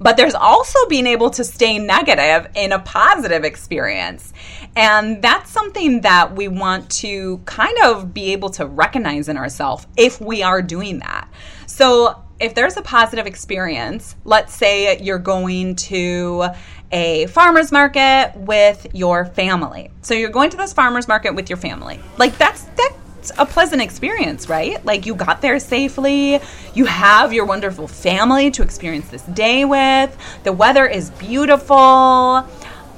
but 0.00 0.16
there's 0.16 0.34
also 0.34 0.78
being 0.88 1.06
able 1.06 1.28
to 1.30 1.44
stay 1.44 1.78
negative 1.78 2.50
in 2.54 2.72
a 2.72 2.78
positive 2.78 3.44
experience. 3.44 4.32
And 4.74 5.20
that's 5.20 5.50
something 5.50 6.00
that 6.00 6.34
we 6.34 6.48
want 6.48 6.90
to 7.02 7.36
kind 7.44 7.76
of 7.84 8.14
be 8.14 8.32
able 8.32 8.48
to 8.50 8.64
recognize 8.64 9.28
in 9.28 9.36
ourselves 9.36 9.86
if 9.98 10.18
we 10.18 10.42
are 10.42 10.62
doing 10.62 11.00
that. 11.00 11.28
So, 11.66 12.24
if 12.40 12.54
there's 12.54 12.76
a 12.76 12.82
positive 12.82 13.26
experience, 13.26 14.16
let's 14.24 14.54
say 14.54 14.98
you're 15.00 15.18
going 15.18 15.76
to 15.76 16.46
a 16.90 17.26
farmer's 17.26 17.70
market 17.70 18.32
with 18.34 18.86
your 18.94 19.26
family. 19.26 19.90
So 20.02 20.14
you're 20.14 20.30
going 20.30 20.50
to 20.50 20.56
this 20.56 20.72
farmer's 20.72 21.06
market 21.06 21.34
with 21.34 21.50
your 21.50 21.58
family. 21.58 22.00
Like 22.18 22.36
that's 22.38 22.64
that 22.64 22.96
a 23.38 23.44
pleasant 23.44 23.82
experience, 23.82 24.48
right? 24.48 24.82
Like 24.84 25.04
you 25.04 25.14
got 25.14 25.42
there 25.42 25.60
safely, 25.60 26.40
you 26.74 26.86
have 26.86 27.34
your 27.34 27.44
wonderful 27.44 27.86
family 27.86 28.50
to 28.52 28.62
experience 28.62 29.08
this 29.08 29.22
day 29.22 29.66
with, 29.66 30.16
the 30.42 30.52
weather 30.52 30.86
is 30.86 31.10
beautiful, 31.10 32.46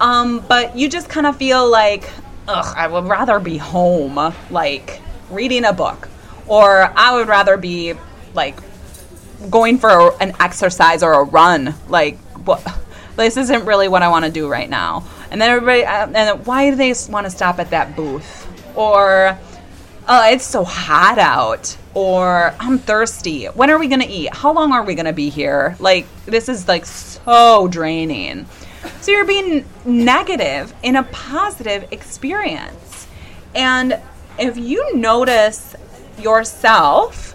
um, 0.01 0.45
but 0.49 0.77
you 0.77 0.89
just 0.89 1.09
kind 1.09 1.27
of 1.27 1.37
feel 1.37 1.69
like, 1.69 2.09
ugh, 2.47 2.75
I 2.77 2.87
would 2.87 3.05
rather 3.05 3.41
be 3.41 3.57
home, 3.57 4.33
like 4.51 5.01
reading 5.29 5.65
a 5.65 5.73
book, 5.73 6.09
or 6.47 6.93
I 6.97 7.15
would 7.17 7.27
rather 7.27 7.57
be 7.57 7.95
like 8.33 8.57
going 9.51 9.79
for 9.79 10.15
an 10.23 10.35
exercise 10.41 11.03
or 11.03 11.13
a 11.15 11.25
run, 11.25 11.75
like 11.89 12.19
what. 12.45 12.63
This 13.17 13.37
isn't 13.37 13.67
really 13.67 13.89
what 13.89 14.03
I 14.03 14.09
want 14.09 14.25
to 14.25 14.31
do 14.31 14.49
right 14.49 14.69
now. 14.69 15.05
And 15.31 15.41
then 15.41 15.51
everybody, 15.51 15.85
uh, 15.85 16.09
and 16.15 16.47
why 16.47 16.71
do 16.71 16.77
they 16.77 16.95
want 17.11 17.27
to 17.27 17.31
stop 17.31 17.59
at 17.59 17.71
that 17.71 17.95
booth? 17.95 18.49
Or 18.75 19.39
oh, 20.09 20.31
it's 20.31 20.47
so 20.47 20.65
hot 20.65 21.19
out, 21.19 21.77
or 21.95 22.55
I'm 22.59 22.79
thirsty. 22.79 23.47
When 23.47 23.71
are 23.71 23.79
we 23.79 23.89
to 24.01 24.09
eat? 24.09 24.35
How 24.35 24.53
long 24.53 24.73
are 24.73 24.83
we 24.83 24.95
to 25.07 25.13
be 25.13 25.29
here? 25.29 25.77
Like, 25.79 26.07
this 26.27 26.49
is 26.49 26.69
like 26.69 26.87
so 26.87 27.69
draining. 27.69 28.47
So 29.01 29.13
you're 29.13 29.27
being 29.27 29.65
negative 29.85 30.75
in 30.83 30.97
a 30.97 31.05
positive 31.05 31.87
experience. 31.93 33.07
And 33.55 34.01
if 34.39 34.57
you 34.57 34.97
notice 34.97 35.77
yourself 36.19 37.32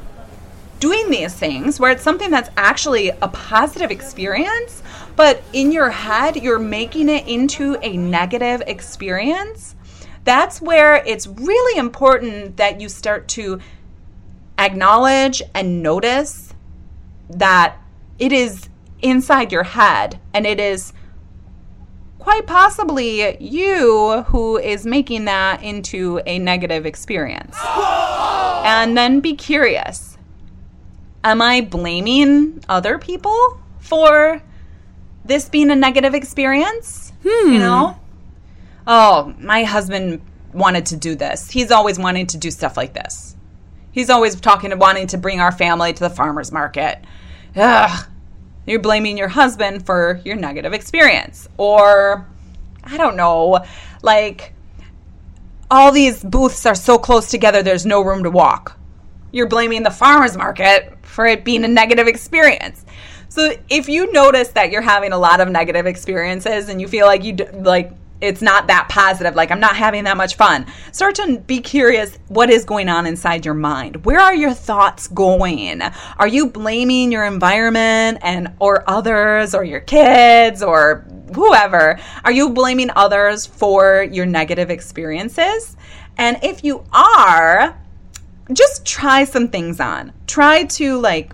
doing 0.79 1.09
these 1.09 1.33
things 1.33 1.79
where 1.79 1.91
it's 1.91 2.03
something 2.03 2.29
that's 2.29 2.49
actually 2.57 3.09
a 3.09 3.27
positive 3.27 3.91
experience, 3.91 4.83
but 5.15 5.41
in 5.53 5.71
your 5.71 5.89
head, 5.89 6.35
you're 6.35 6.59
making 6.59 7.09
it 7.09 7.27
into 7.27 7.77
a 7.81 7.97
negative 7.97 8.61
experience, 8.67 9.75
that's 10.23 10.61
where 10.61 10.95
it's 11.05 11.25
really 11.25 11.79
important 11.79 12.57
that 12.57 12.81
you 12.81 12.89
start 12.89 13.27
to 13.29 13.59
acknowledge 14.57 15.41
and 15.55 15.81
notice 15.81 16.53
that 17.29 17.77
it 18.19 18.31
is 18.31 18.69
inside 19.01 19.51
your 19.51 19.63
head 19.63 20.19
and 20.33 20.45
it 20.45 20.59
is 20.59 20.91
quite 22.19 22.45
possibly 22.45 23.37
you 23.41 24.23
who 24.27 24.57
is 24.57 24.85
making 24.85 25.25
that 25.25 25.63
into 25.63 26.19
a 26.25 26.39
negative 26.39 26.85
experience. 26.85 27.55
And 28.65 28.97
then 28.97 29.21
be 29.21 29.33
curious 29.33 30.16
Am 31.27 31.41
I 31.41 31.59
blaming 31.59 32.63
other 32.69 32.97
people 32.97 33.59
for 33.79 34.41
this 35.25 35.49
being 35.49 35.69
a 35.71 35.75
negative 35.75 36.13
experience? 36.13 37.11
Hmm. 37.21 37.51
You 37.51 37.59
know? 37.59 37.99
oh, 38.87 39.35
my 39.37 39.65
husband 39.65 40.21
wanted 40.53 40.85
to 40.85 40.95
do 40.95 41.15
this. 41.15 41.51
He's 41.51 41.69
always 41.69 41.99
wanting 41.99 42.27
to 42.27 42.37
do 42.37 42.49
stuff 42.49 42.77
like 42.77 42.93
this. 42.93 43.35
He's 43.91 44.09
always 44.09 44.39
talking 44.39 44.71
and 44.71 44.79
wanting 44.79 45.07
to 45.07 45.17
bring 45.17 45.41
our 45.41 45.51
family 45.51 45.91
to 45.91 45.99
the 45.99 46.09
farmer's 46.09 46.53
market. 46.53 46.99
Ugh. 47.57 48.07
You're 48.65 48.79
blaming 48.79 49.17
your 49.17 49.27
husband 49.27 49.85
for 49.85 50.21
your 50.23 50.37
negative 50.37 50.71
experience. 50.71 51.49
Or, 51.57 52.25
I 52.85 52.95
don't 52.95 53.17
know, 53.17 53.65
like, 54.01 54.53
all 55.69 55.91
these 55.91 56.23
booths 56.23 56.65
are 56.65 56.75
so 56.75 56.97
close 56.97 57.29
together, 57.29 57.61
there's 57.61 57.85
no 57.85 57.99
room 57.99 58.23
to 58.23 58.31
walk. 58.31 58.76
You're 59.37 59.47
blaming 59.47 59.83
the 59.83 59.91
farmer's 59.91 60.35
market 60.35 60.97
for 61.03 61.27
it 61.27 61.45
being 61.45 61.63
a 61.63 61.67
negative 61.67 62.07
experience. 62.07 62.85
So 63.29 63.53
if 63.69 63.87
you 63.87 64.11
notice 64.11 64.47
that 64.49 64.71
you're 64.71 64.81
having 64.81 65.11
a 65.11 65.17
lot 65.17 65.41
of 65.41 65.47
negative 65.47 65.85
experiences 65.85 66.69
and 66.69 66.81
you 66.81 66.87
feel 66.87 67.05
like 67.05 67.23
you 67.23 67.35
like 67.53 67.91
it's 68.19 68.41
not 68.41 68.65
that 68.65 68.87
positive 68.89 69.35
like 69.35 69.51
i'm 69.51 69.59
not 69.59 69.75
having 69.75 70.05
that 70.05 70.17
much 70.17 70.35
fun 70.37 70.65
start 70.91 71.13
to 71.13 71.37
be 71.41 71.59
curious 71.59 72.17
what 72.29 72.49
is 72.49 72.65
going 72.65 72.89
on 72.89 73.05
inside 73.05 73.45
your 73.45 73.53
mind. 73.53 74.03
Where 74.05 74.19
are 74.19 74.33
your 74.33 74.53
thoughts 74.53 75.07
going? 75.07 75.83
Are 76.17 76.27
you 76.27 76.49
blaming 76.49 77.11
your 77.11 77.25
environment 77.25 78.17
and 78.23 78.53
or 78.59 78.83
others 78.89 79.53
or 79.53 79.63
your 79.63 79.81
kids 79.81 80.63
or 80.63 81.05
whoever? 81.35 81.99
Are 82.23 82.31
you 82.31 82.49
blaming 82.49 82.89
others 82.95 83.45
for 83.45 84.07
your 84.11 84.25
negative 84.25 84.71
experiences? 84.71 85.77
And 86.17 86.39
if 86.41 86.63
you 86.63 86.83
are 86.91 87.77
just 88.53 88.85
try 88.85 89.23
some 89.23 89.47
things 89.47 89.79
on. 89.79 90.13
Try 90.25 90.63
to 90.63 90.99
like 90.99 91.33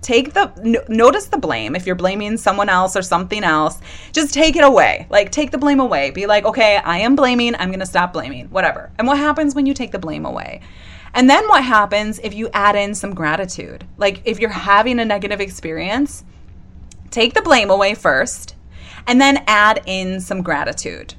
take 0.00 0.32
the 0.32 0.84
notice 0.88 1.26
the 1.26 1.38
blame. 1.38 1.76
If 1.76 1.86
you're 1.86 1.94
blaming 1.94 2.36
someone 2.36 2.68
else 2.68 2.96
or 2.96 3.02
something 3.02 3.44
else 3.44 3.80
just 4.12 4.32
take 4.34 4.56
it 4.56 4.64
away. 4.64 5.06
Like 5.10 5.30
take 5.30 5.50
the 5.50 5.58
blame 5.58 5.80
away. 5.80 6.10
Be 6.10 6.26
like 6.26 6.44
okay 6.44 6.76
i 6.76 6.98
am 6.98 7.16
blaming. 7.16 7.54
I'm 7.56 7.68
going 7.68 7.80
to 7.80 7.86
stop 7.86 8.12
blaming. 8.12 8.48
Whatever. 8.48 8.90
And 8.98 9.06
what 9.06 9.18
happens 9.18 9.54
when 9.54 9.66
you 9.66 9.74
take 9.74 9.92
the 9.92 9.98
blame 9.98 10.24
away? 10.24 10.60
And 11.14 11.28
then 11.28 11.48
what 11.48 11.64
happens 11.64 12.18
if 12.20 12.34
you 12.34 12.50
add 12.52 12.76
in 12.76 12.94
some 12.94 13.14
gratitude? 13.14 13.86
Like 13.96 14.22
if 14.24 14.38
you're 14.38 14.50
having 14.50 15.00
a 15.00 15.04
negative 15.04 15.40
experience 15.40 16.24
take 17.10 17.34
the 17.34 17.42
blame 17.42 17.70
away 17.70 17.94
first 17.94 18.54
and 19.06 19.20
then 19.20 19.42
add 19.46 19.82
in 19.86 20.20
some 20.20 20.42
gratitude 20.42 21.14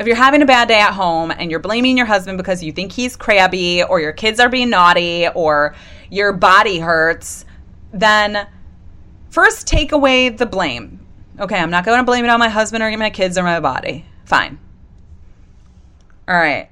if 0.00 0.06
you're 0.06 0.16
having 0.16 0.42
a 0.42 0.46
bad 0.46 0.66
day 0.66 0.80
at 0.80 0.92
home 0.92 1.30
and 1.30 1.50
you're 1.50 1.60
blaming 1.60 1.96
your 1.96 2.06
husband 2.06 2.38
because 2.38 2.62
you 2.62 2.72
think 2.72 2.90
he's 2.90 3.14
crabby 3.14 3.82
or 3.82 4.00
your 4.00 4.12
kids 4.12 4.40
are 4.40 4.48
being 4.48 4.70
naughty 4.70 5.28
or 5.28 5.76
your 6.10 6.32
body 6.32 6.80
hurts 6.80 7.44
then 7.92 8.46
first 9.30 9.66
take 9.66 9.92
away 9.92 10.28
the 10.28 10.46
blame. 10.46 11.06
Okay, 11.38 11.58
I'm 11.58 11.70
not 11.70 11.84
going 11.84 11.98
to 11.98 12.04
blame 12.04 12.24
it 12.24 12.30
on 12.30 12.38
my 12.38 12.48
husband 12.48 12.82
or 12.82 12.96
my 12.96 13.10
kids 13.10 13.38
or 13.38 13.42
my 13.42 13.60
body. 13.60 14.04
Fine. 14.24 14.58
All 16.28 16.36
right, 16.36 16.70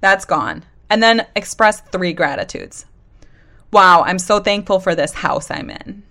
that's 0.00 0.24
gone. 0.24 0.64
And 0.90 1.02
then 1.02 1.26
express 1.34 1.80
three 1.80 2.12
gratitudes. 2.12 2.86
Wow, 3.72 4.02
I'm 4.02 4.18
so 4.18 4.38
thankful 4.38 4.78
for 4.78 4.94
this 4.94 5.12
house 5.12 5.50
I'm 5.50 5.70
in. 5.70 6.02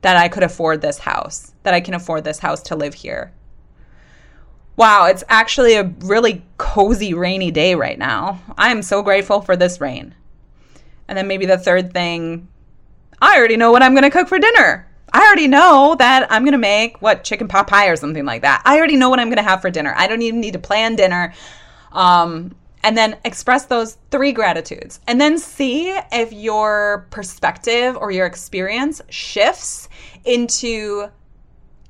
That 0.00 0.16
I 0.16 0.28
could 0.28 0.42
afford 0.42 0.80
this 0.80 0.98
house, 0.98 1.54
that 1.62 1.74
I 1.74 1.80
can 1.80 1.94
afford 1.94 2.24
this 2.24 2.40
house 2.40 2.62
to 2.64 2.76
live 2.76 2.94
here. 2.94 3.32
Wow, 4.76 5.06
it's 5.06 5.24
actually 5.28 5.74
a 5.74 5.84
really 6.00 6.44
cozy 6.58 7.14
rainy 7.14 7.50
day 7.50 7.74
right 7.74 7.98
now. 7.98 8.40
I 8.58 8.70
am 8.70 8.82
so 8.82 9.02
grateful 9.02 9.40
for 9.40 9.56
this 9.56 9.80
rain. 9.80 10.14
And 11.06 11.16
then 11.16 11.28
maybe 11.28 11.46
the 11.46 11.58
third 11.58 11.92
thing 11.92 12.48
I 13.20 13.38
already 13.38 13.56
know 13.56 13.70
what 13.70 13.82
I'm 13.82 13.92
going 13.92 14.02
to 14.02 14.10
cook 14.10 14.28
for 14.28 14.38
dinner. 14.38 14.86
I 15.12 15.24
already 15.24 15.46
know 15.46 15.94
that 15.98 16.30
I'm 16.30 16.42
going 16.42 16.52
to 16.52 16.58
make 16.58 17.00
what 17.00 17.22
chicken 17.22 17.46
pot 17.46 17.68
pie 17.68 17.86
or 17.86 17.96
something 17.96 18.24
like 18.24 18.42
that. 18.42 18.62
I 18.64 18.76
already 18.76 18.96
know 18.96 19.08
what 19.08 19.20
I'm 19.20 19.28
going 19.28 19.36
to 19.36 19.48
have 19.48 19.62
for 19.62 19.70
dinner. 19.70 19.94
I 19.96 20.08
don't 20.08 20.22
even 20.22 20.40
need 20.40 20.54
to 20.54 20.58
plan 20.58 20.96
dinner. 20.96 21.32
Um, 21.92 22.54
and 22.82 22.98
then 22.98 23.16
express 23.24 23.64
those 23.64 23.96
three 24.10 24.32
gratitudes 24.32 25.00
and 25.06 25.18
then 25.18 25.38
see 25.38 25.88
if 26.12 26.32
your 26.32 27.06
perspective 27.10 27.96
or 27.96 28.10
your 28.10 28.26
experience 28.26 29.00
shifts 29.08 29.88
into 30.24 31.08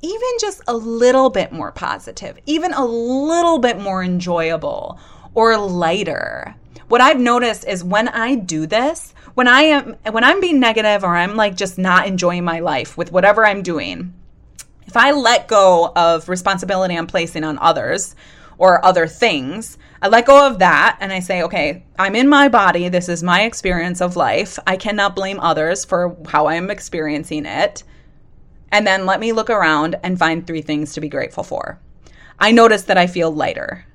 even 0.04 0.28
just 0.38 0.60
a 0.68 0.76
little 0.76 1.30
bit 1.30 1.50
more 1.50 1.72
positive, 1.72 2.38
even 2.44 2.74
a 2.74 2.84
little 2.84 3.58
bit 3.58 3.80
more 3.80 4.04
enjoyable 4.04 4.98
or 5.32 5.56
lighter. 5.56 6.54
What 6.88 7.00
I've 7.00 7.18
noticed 7.18 7.66
is 7.66 7.82
when 7.82 8.08
I 8.08 8.34
do 8.34 8.66
this, 8.66 9.14
when 9.32 9.48
I 9.48 9.62
am 9.62 9.96
when 10.10 10.22
I'm 10.22 10.40
being 10.40 10.60
negative 10.60 11.02
or 11.02 11.16
I'm 11.16 11.36
like 11.36 11.56
just 11.56 11.78
not 11.78 12.06
enjoying 12.06 12.44
my 12.44 12.60
life 12.60 12.98
with 12.98 13.12
whatever 13.12 13.46
I'm 13.46 13.62
doing, 13.62 14.12
if 14.86 14.94
I 14.94 15.12
let 15.12 15.48
go 15.48 15.90
of 15.96 16.28
responsibility 16.28 16.96
I'm 16.96 17.06
placing 17.06 17.42
on 17.42 17.58
others 17.58 18.14
or 18.58 18.84
other 18.84 19.06
things, 19.06 19.78
I 20.02 20.08
let 20.08 20.26
go 20.26 20.46
of 20.46 20.58
that 20.58 20.98
and 21.00 21.14
I 21.14 21.20
say, 21.20 21.42
okay, 21.44 21.82
I'm 21.98 22.14
in 22.14 22.28
my 22.28 22.48
body. 22.48 22.90
This 22.90 23.08
is 23.08 23.22
my 23.22 23.44
experience 23.44 24.02
of 24.02 24.16
life. 24.16 24.58
I 24.66 24.76
cannot 24.76 25.16
blame 25.16 25.40
others 25.40 25.86
for 25.86 26.14
how 26.26 26.44
I 26.44 26.56
am 26.56 26.70
experiencing 26.70 27.46
it. 27.46 27.84
And 28.74 28.84
then 28.84 29.06
let 29.06 29.20
me 29.20 29.30
look 29.30 29.50
around 29.50 29.94
and 30.02 30.18
find 30.18 30.44
three 30.44 30.60
things 30.60 30.94
to 30.94 31.00
be 31.00 31.08
grateful 31.08 31.44
for. 31.44 31.78
I 32.40 32.50
notice 32.50 32.82
that 32.82 32.98
I 32.98 33.06
feel 33.06 33.30
lighter. 33.30 33.86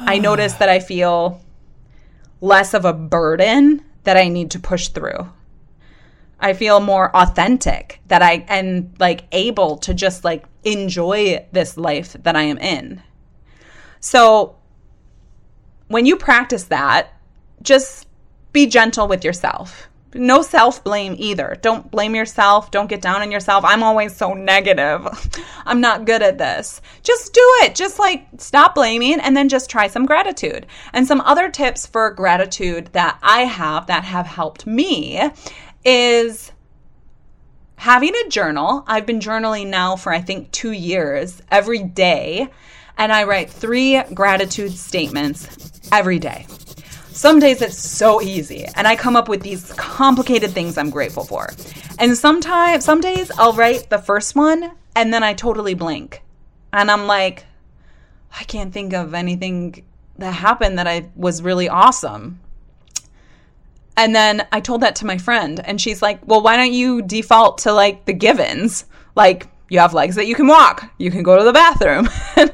I 0.00 0.18
notice 0.28 0.54
that 0.54 0.68
I 0.68 0.80
feel 0.80 1.40
less 2.40 2.74
of 2.74 2.84
a 2.84 2.92
burden 2.92 3.84
that 4.02 4.16
I 4.16 4.26
need 4.26 4.50
to 4.50 4.58
push 4.58 4.88
through. 4.88 5.30
I 6.40 6.52
feel 6.52 6.80
more 6.80 7.16
authentic 7.16 8.00
that 8.08 8.22
I 8.22 8.44
am 8.48 8.92
like 8.98 9.22
able 9.30 9.76
to 9.78 9.94
just 9.94 10.24
like 10.24 10.46
enjoy 10.64 11.46
this 11.52 11.76
life 11.76 12.14
that 12.24 12.34
I 12.34 12.42
am 12.42 12.58
in. 12.58 13.04
So 14.00 14.56
when 15.86 16.06
you 16.06 16.16
practice 16.16 16.64
that, 16.64 17.14
just 17.62 18.08
be 18.52 18.66
gentle 18.66 19.06
with 19.06 19.24
yourself. 19.24 19.88
No 20.14 20.42
self 20.42 20.82
blame 20.84 21.16
either. 21.18 21.58
Don't 21.60 21.90
blame 21.90 22.14
yourself. 22.14 22.70
Don't 22.70 22.88
get 22.88 23.02
down 23.02 23.20
on 23.20 23.32
yourself. 23.32 23.64
I'm 23.64 23.82
always 23.82 24.16
so 24.16 24.32
negative. 24.32 25.06
I'm 25.66 25.80
not 25.80 26.04
good 26.04 26.22
at 26.22 26.38
this. 26.38 26.80
Just 27.02 27.34
do 27.34 27.42
it. 27.62 27.74
Just 27.74 27.98
like 27.98 28.26
stop 28.38 28.76
blaming 28.76 29.20
and 29.20 29.36
then 29.36 29.48
just 29.48 29.68
try 29.68 29.88
some 29.88 30.06
gratitude. 30.06 30.66
And 30.92 31.06
some 31.06 31.20
other 31.22 31.50
tips 31.50 31.86
for 31.86 32.10
gratitude 32.10 32.90
that 32.92 33.18
I 33.22 33.40
have 33.40 33.88
that 33.88 34.04
have 34.04 34.26
helped 34.26 34.66
me 34.66 35.30
is 35.84 36.52
having 37.76 38.14
a 38.14 38.28
journal. 38.28 38.84
I've 38.86 39.06
been 39.06 39.20
journaling 39.20 39.66
now 39.66 39.96
for 39.96 40.12
I 40.12 40.20
think 40.20 40.52
two 40.52 40.72
years 40.72 41.42
every 41.50 41.82
day. 41.82 42.48
And 42.96 43.12
I 43.12 43.24
write 43.24 43.50
three 43.50 44.00
gratitude 44.14 44.72
statements 44.72 45.80
every 45.90 46.20
day. 46.20 46.46
Some 47.14 47.38
days 47.38 47.62
it's 47.62 47.78
so 47.78 48.20
easy 48.20 48.66
and 48.74 48.88
I 48.88 48.96
come 48.96 49.14
up 49.14 49.28
with 49.28 49.40
these 49.40 49.72
complicated 49.74 50.50
things 50.50 50.76
I'm 50.76 50.90
grateful 50.90 51.22
for. 51.22 51.48
And 52.00 52.18
sometimes 52.18 52.84
some 52.84 53.00
days 53.00 53.30
I'll 53.38 53.52
write 53.52 53.88
the 53.88 53.98
first 53.98 54.34
one 54.34 54.72
and 54.96 55.14
then 55.14 55.22
I 55.22 55.32
totally 55.32 55.74
blank. 55.74 56.22
And 56.72 56.90
I'm 56.90 57.06
like 57.06 57.46
I 58.36 58.42
can't 58.42 58.72
think 58.72 58.94
of 58.94 59.14
anything 59.14 59.84
that 60.18 60.32
happened 60.32 60.76
that 60.80 60.88
I 60.88 61.08
was 61.14 61.40
really 61.40 61.68
awesome. 61.68 62.40
And 63.96 64.12
then 64.12 64.44
I 64.50 64.58
told 64.58 64.80
that 64.80 64.96
to 64.96 65.06
my 65.06 65.16
friend 65.16 65.60
and 65.64 65.80
she's 65.80 66.02
like, 66.02 66.18
"Well, 66.26 66.42
why 66.42 66.56
don't 66.56 66.72
you 66.72 67.00
default 67.00 67.58
to 67.58 67.72
like 67.72 68.06
the 68.06 68.12
givens? 68.12 68.86
Like 69.14 69.46
you 69.68 69.78
have 69.78 69.94
legs 69.94 70.16
that 70.16 70.26
you 70.26 70.34
can 70.34 70.48
walk. 70.48 70.90
You 70.98 71.12
can 71.12 71.22
go 71.22 71.38
to 71.38 71.44
the 71.44 71.52
bathroom." 71.52 72.08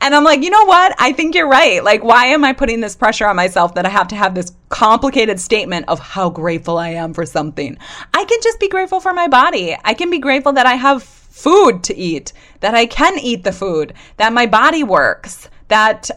And 0.00 0.14
I'm 0.14 0.24
like, 0.24 0.42
you 0.42 0.50
know 0.50 0.64
what? 0.64 0.94
I 0.98 1.12
think 1.12 1.34
you're 1.34 1.48
right. 1.48 1.82
Like, 1.82 2.04
why 2.04 2.26
am 2.26 2.44
I 2.44 2.52
putting 2.52 2.80
this 2.80 2.94
pressure 2.94 3.26
on 3.26 3.36
myself 3.36 3.74
that 3.74 3.86
I 3.86 3.88
have 3.88 4.08
to 4.08 4.16
have 4.16 4.34
this 4.34 4.52
complicated 4.68 5.40
statement 5.40 5.86
of 5.88 5.98
how 5.98 6.30
grateful 6.30 6.78
I 6.78 6.90
am 6.90 7.14
for 7.14 7.24
something? 7.24 7.76
I 8.14 8.24
can 8.24 8.38
just 8.42 8.60
be 8.60 8.68
grateful 8.68 9.00
for 9.00 9.12
my 9.12 9.26
body. 9.26 9.76
I 9.84 9.94
can 9.94 10.10
be 10.10 10.18
grateful 10.18 10.52
that 10.52 10.66
I 10.66 10.74
have 10.74 11.02
food 11.02 11.82
to 11.84 11.96
eat, 11.96 12.32
that 12.60 12.74
I 12.74 12.86
can 12.86 13.18
eat 13.18 13.44
the 13.44 13.52
food, 13.52 13.94
that 14.18 14.32
my 14.32 14.46
body 14.46 14.82
works, 14.82 15.48
that 15.68 16.10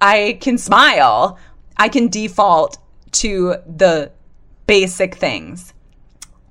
I 0.00 0.38
can 0.40 0.58
smile. 0.58 1.38
I 1.76 1.88
can 1.88 2.08
default 2.08 2.78
to 3.12 3.56
the 3.66 4.10
basic 4.66 5.14
things. 5.14 5.72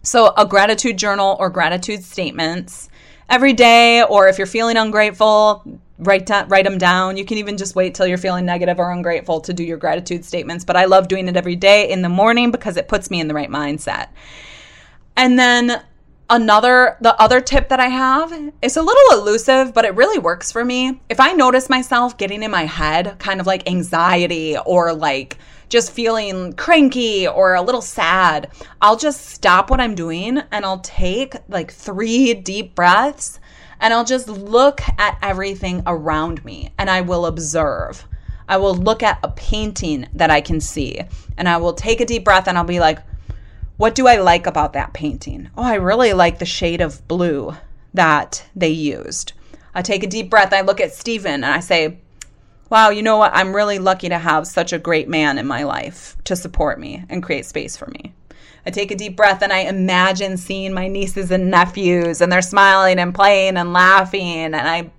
So, 0.02 0.34
a 0.38 0.46
gratitude 0.46 0.98
journal 0.98 1.36
or 1.40 1.50
gratitude 1.50 2.04
statements 2.04 2.90
every 3.30 3.54
day, 3.54 4.04
or 4.04 4.28
if 4.28 4.38
you're 4.38 4.48
feeling 4.48 4.78
ungrateful, 4.78 5.80
write 6.00 6.26
down, 6.26 6.48
write 6.48 6.66
them 6.66 6.78
down. 6.78 7.18
You 7.18 7.26
can 7.26 7.38
even 7.38 7.58
just 7.58 7.76
wait 7.76 7.96
till 7.96 8.08
you're 8.08 8.18
feeling 8.18 8.46
negative 8.46 8.80
or 8.80 8.92
ungrateful 8.92 9.42
to 9.42 9.54
do 9.54 9.64
your 9.64 9.78
gratitude 9.78 10.26
statements. 10.26 10.64
But 10.64 10.76
I 10.76 10.86
love 10.86 11.08
doing 11.08 11.28
it 11.28 11.38
every 11.38 11.56
day 11.56 11.90
in 11.90 12.02
the 12.02 12.10
morning 12.10 12.52
because 12.52 12.78
it 12.78 12.88
puts 12.88 13.10
me 13.10 13.20
in 13.20 13.28
the 13.28 13.34
right 13.34 13.50
mindset. 13.50 14.10
And 15.16 15.38
then 15.40 15.82
another 16.30 16.98
the 17.02 17.20
other 17.22 17.40
tip 17.40 17.70
that 17.70 17.80
I 17.80 17.88
have 17.88 18.34
is 18.62 18.78
a 18.78 18.82
little 18.82 19.20
elusive, 19.20 19.74
but 19.74 19.86
it 19.86 19.96
really 19.96 20.20
works 20.20 20.52
for 20.52 20.64
me. 20.64 21.00
If 21.10 21.20
I 21.20 21.34
notice 21.34 21.70
myself 21.70 22.18
getting 22.18 22.44
in 22.44 22.52
my 22.52 22.66
head, 22.66 23.18
kind 23.20 23.40
of 23.40 23.48
like 23.48 23.68
anxiety 23.68 24.58
or 24.66 24.94
like 24.94 25.38
just 25.70 25.92
feeling 25.92 26.54
cranky 26.54 27.28
or 27.28 27.56
a 27.56 27.62
little 27.62 27.82
sad, 27.82 28.52
I'll 28.82 28.96
just 28.96 29.26
stop 29.26 29.70
what 29.70 29.82
I'm 29.82 29.96
doing 29.96 30.42
and 30.52 30.66
I'll 30.66 30.80
take 30.80 31.36
like 31.50 31.72
3 31.72 32.36
deep 32.36 32.76
breaths 32.76 33.40
and 33.80 33.94
I'll 33.94 34.06
just 34.06 34.28
look 34.28 34.82
at 34.98 35.18
everything 35.22 35.84
around 35.86 36.44
me 36.44 36.74
and 36.78 36.90
I 36.90 37.02
will 37.02 37.26
observe. 37.26 38.08
I 38.50 38.58
will 38.58 38.76
look 38.76 39.04
at 39.04 39.20
a 39.24 39.30
painting 39.30 40.08
that 40.14 40.32
I 40.32 40.42
can 40.42 40.62
see 40.62 41.02
and 41.38 41.50
I 41.50 41.58
will 41.58 41.74
take 41.74 42.02
a 42.02 42.06
deep 42.06 42.24
breath 42.24 42.48
and 42.48 42.58
I'll 42.58 42.64
be 42.64 42.80
like, 42.80 43.00
what 43.78 43.94
do 43.94 44.08
I 44.08 44.18
like 44.18 44.48
about 44.48 44.74
that 44.74 44.94
painting? 44.94 45.50
Oh, 45.56 45.64
I 45.64 45.76
really 45.76 46.14
like 46.14 46.40
the 46.40 46.46
shade 46.46 46.82
of 46.82 47.08
blue 47.08 47.56
that 47.94 48.46
they 48.56 48.70
used. 48.70 49.34
I 49.76 49.82
take 49.82 50.04
a 50.04 50.08
deep 50.08 50.30
breath. 50.30 50.54
I 50.54 50.62
look 50.62 50.82
at 50.82 50.94
Stephen 50.94 51.44
and 51.44 51.46
I 51.46 51.60
say, 51.60 52.00
wow, 52.70 52.90
you 52.90 53.04
know 53.04 53.18
what? 53.18 53.36
I'm 53.36 53.56
really 53.56 53.80
lucky 53.80 54.10
to 54.10 54.18
have 54.18 54.48
such 54.48 54.74
a 54.74 54.80
great 54.80 55.08
man 55.08 55.38
in 55.38 55.46
my 55.46 55.64
life 55.64 56.18
to 56.24 56.36
support 56.36 56.80
me 56.80 57.04
and 57.10 57.22
create 57.22 57.46
space 57.46 57.78
for 57.78 57.88
me. 57.88 58.14
I 58.68 58.70
take 58.70 58.92
a 58.92 58.98
deep 58.98 59.16
breath 59.16 59.42
and 59.42 59.54
I 59.54 59.60
imagine 59.60 60.36
seeing 60.36 60.74
my 60.74 60.90
nieces 60.90 61.32
and 61.32 61.50
nephews 61.50 62.20
and 62.20 62.30
they're 62.30 62.42
smiling 62.42 63.00
and 63.00 63.16
playing 63.16 63.56
and 63.56 63.72
laughing 63.72 64.54
and 64.54 64.58
I 64.58 64.92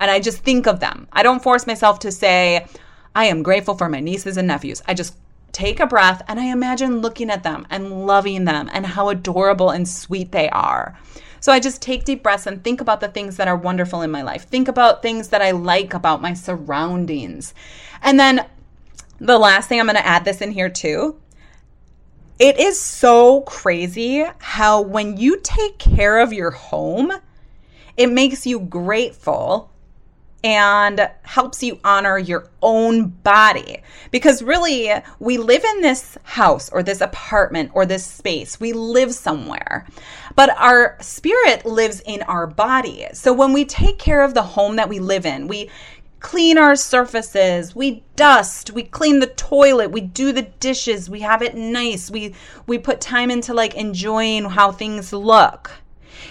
and 0.00 0.10
I 0.10 0.18
just 0.18 0.38
think 0.38 0.66
of 0.66 0.80
them. 0.80 1.06
I 1.12 1.22
don't 1.22 1.40
force 1.40 1.64
myself 1.64 2.00
to 2.00 2.10
say 2.10 2.66
I 3.14 3.26
am 3.26 3.44
grateful 3.44 3.76
for 3.76 3.88
my 3.88 4.00
nieces 4.00 4.38
and 4.38 4.48
nephews. 4.48 4.82
I 4.88 4.94
just 4.94 5.16
take 5.52 5.78
a 5.78 5.86
breath 5.86 6.20
and 6.26 6.40
I 6.40 6.46
imagine 6.46 7.00
looking 7.00 7.30
at 7.30 7.44
them 7.44 7.64
and 7.70 8.08
loving 8.08 8.44
them 8.44 8.68
and 8.72 8.84
how 8.84 9.08
adorable 9.08 9.70
and 9.70 9.88
sweet 9.88 10.32
they 10.32 10.50
are. 10.50 10.98
So 11.38 11.52
I 11.52 11.60
just 11.60 11.80
take 11.80 12.04
deep 12.04 12.24
breaths 12.24 12.48
and 12.48 12.64
think 12.64 12.80
about 12.80 13.00
the 13.00 13.06
things 13.06 13.36
that 13.36 13.46
are 13.46 13.56
wonderful 13.56 14.02
in 14.02 14.10
my 14.10 14.22
life. 14.22 14.48
Think 14.48 14.66
about 14.66 15.00
things 15.00 15.28
that 15.28 15.42
I 15.42 15.52
like 15.52 15.94
about 15.94 16.22
my 16.22 16.34
surroundings. 16.34 17.54
And 18.02 18.18
then 18.18 18.46
the 19.20 19.38
last 19.38 19.68
thing 19.68 19.78
I'm 19.78 19.86
going 19.86 19.94
to 19.94 20.04
add 20.04 20.24
this 20.24 20.40
in 20.40 20.50
here 20.50 20.68
too 20.68 21.21
it 22.42 22.58
is 22.58 22.80
so 22.80 23.42
crazy 23.42 24.26
how 24.40 24.80
when 24.80 25.16
you 25.16 25.38
take 25.44 25.78
care 25.78 26.18
of 26.18 26.32
your 26.32 26.50
home, 26.50 27.12
it 27.96 28.10
makes 28.10 28.44
you 28.44 28.58
grateful 28.58 29.70
and 30.42 31.08
helps 31.22 31.62
you 31.62 31.78
honor 31.84 32.18
your 32.18 32.48
own 32.60 33.10
body. 33.10 33.80
Because 34.10 34.42
really, 34.42 34.90
we 35.20 35.38
live 35.38 35.62
in 35.62 35.82
this 35.82 36.18
house 36.24 36.68
or 36.70 36.82
this 36.82 37.00
apartment 37.00 37.70
or 37.74 37.86
this 37.86 38.04
space. 38.04 38.58
We 38.58 38.72
live 38.72 39.14
somewhere, 39.14 39.86
but 40.34 40.50
our 40.58 40.96
spirit 41.00 41.64
lives 41.64 42.02
in 42.04 42.22
our 42.22 42.48
body. 42.48 43.06
So 43.12 43.32
when 43.32 43.52
we 43.52 43.64
take 43.64 44.00
care 44.00 44.24
of 44.24 44.34
the 44.34 44.42
home 44.42 44.74
that 44.76 44.88
we 44.88 44.98
live 44.98 45.26
in, 45.26 45.46
we 45.46 45.70
clean 46.22 46.56
our 46.56 46.76
surfaces, 46.76 47.74
we 47.74 48.04
dust, 48.16 48.70
we 48.70 48.84
clean 48.84 49.18
the 49.18 49.26
toilet, 49.26 49.90
we 49.90 50.00
do 50.00 50.32
the 50.32 50.42
dishes, 50.42 51.10
we 51.10 51.20
have 51.20 51.42
it 51.42 51.54
nice. 51.54 52.10
We 52.10 52.34
we 52.66 52.78
put 52.78 53.00
time 53.00 53.30
into 53.30 53.52
like 53.52 53.74
enjoying 53.74 54.44
how 54.44 54.72
things 54.72 55.12
look. 55.12 55.72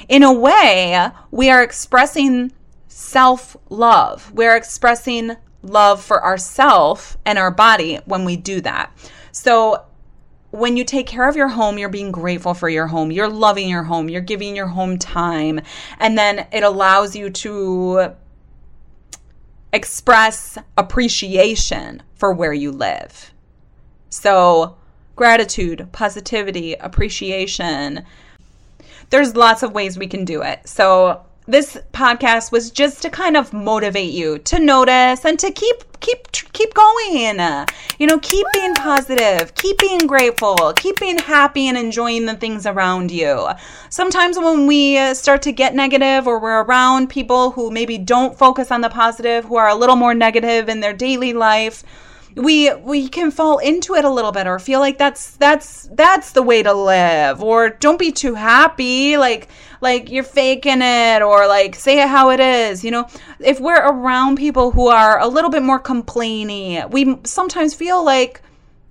In 0.08 0.23
a 0.23 0.34
way, 0.34 1.10
we 1.30 1.49
are 1.49 1.62
expressing 1.62 2.54
self-love. 2.88 4.32
We're 4.32 4.56
expressing 4.56 5.36
love 5.62 6.01
for 6.01 6.23
ourself 6.23 7.17
and 7.25 7.38
our 7.38 7.51
body 7.51 7.99
when 8.06 8.25
we 8.25 8.38
do 8.38 8.62
that. 8.62 8.91
So 9.32 9.86
when 10.51 10.75
you 10.75 10.84
take 10.84 11.08
care 11.08 11.30
of 11.30 11.36
your 11.36 11.49
home, 11.49 11.77
you're 11.77 11.89
being 11.89 12.12
grateful 12.12 12.54
for 12.54 12.69
your 12.69 12.88
home. 12.88 13.12
You're 13.12 13.30
loving 13.30 13.69
your 13.69 13.84
home. 13.84 14.10
You're 14.10 14.21
giving 14.21 14.56
your 14.56 14.67
home 14.67 14.97
time. 14.97 15.62
And 15.99 16.17
then 16.17 16.47
it 16.51 16.63
allows 16.63 17.15
you 17.15 17.30
to 17.30 18.15
express 19.74 20.58
appreciation 20.78 22.04
for 22.16 22.34
where 22.34 22.54
you 22.54 22.72
live. 22.72 23.34
So, 24.10 24.76
gratitude, 25.16 25.88
positivity, 25.92 26.74
appreciation. 26.74 28.06
There's 29.10 29.36
lots 29.36 29.64
of 29.64 29.74
ways 29.74 29.98
we 29.98 30.08
can 30.08 30.26
do 30.26 30.42
it. 30.42 30.68
So, 30.68 31.26
this 31.47 31.77
podcast 31.91 32.51
was 32.51 32.71
just 32.71 33.01
to 33.01 33.10
kind 33.10 33.36
of 33.36 33.51
motivate 33.51 34.13
you 34.13 34.38
to 34.39 34.60
notice 34.60 35.25
and 35.25 35.39
to 35.39 35.51
keep 35.51 35.84
keep 35.99 36.32
keep 36.32 36.73
going. 36.73 37.65
You 37.99 38.08
know, 38.08 38.19
keep 38.19 38.45
being 38.54 38.73
positive, 38.75 39.54
keep 39.56 39.77
being 39.77 40.08
grateful, 40.08 40.73
keep 40.75 40.99
being 40.99 41.19
happy 41.19 41.67
and 41.67 41.77
enjoying 41.77 42.25
the 42.25 42.36
things 42.36 42.65
around 42.65 43.12
you. 43.12 43.47
Sometimes 43.89 44.38
when 44.38 44.67
we 44.67 44.97
uh, 44.97 45.13
start 45.13 45.41
to 45.43 45.51
get 45.51 45.75
negative 45.75 46.27
or 46.27 46.39
we're 46.39 46.63
around 46.63 47.10
people 47.10 47.51
who 47.51 47.71
maybe 47.71 47.97
don't 47.97 48.38
focus 48.38 48.71
on 48.71 48.82
the 48.82 48.89
positive, 48.89 49.45
who 49.45 49.56
are 49.56 49.69
a 49.69 49.75
little 49.75 49.95
more 49.95 50.13
negative 50.13 50.69
in 50.69 50.80
their 50.80 50.93
daily 50.93 51.34
life, 51.34 51.84
we 52.36 52.74
we 52.76 53.10
can 53.10 53.32
fall 53.32 53.58
into 53.58 53.96
it 53.96 54.06
a 54.06 54.10
little 54.10 54.32
bit 54.32 54.48
or 54.48 54.60
feel 54.60 54.80
like 54.80 54.98
that's 54.98 55.36
that's 55.38 55.89
that's 55.94 56.32
the 56.32 56.41
way 56.41 56.63
to 56.63 56.74
live 56.74 57.44
or 57.44 57.70
don't 57.70 58.00
be 58.00 58.12
too 58.12 58.34
happy 58.36 59.17
like 59.17 59.50
like 59.82 60.10
you're 60.10 60.24
faking 60.24 60.82
it 60.82 61.22
or 61.22 61.48
like 61.48 61.76
say 61.76 62.02
it 62.02 62.08
how 62.08 62.30
it 62.30 62.39
is 62.39 62.84
you 62.84 62.91
know? 62.91 63.08
If 63.39 63.60
we're 63.60 63.82
around 63.82 64.38
people 64.38 64.72
who 64.72 64.88
are 64.88 65.20
a 65.20 65.28
little 65.28 65.50
bit 65.50 65.63
more 65.63 65.80
complaining 65.80 66.89
we 66.89 67.17
sometimes 67.24 67.74
feel 67.74 68.04
like 68.04 68.41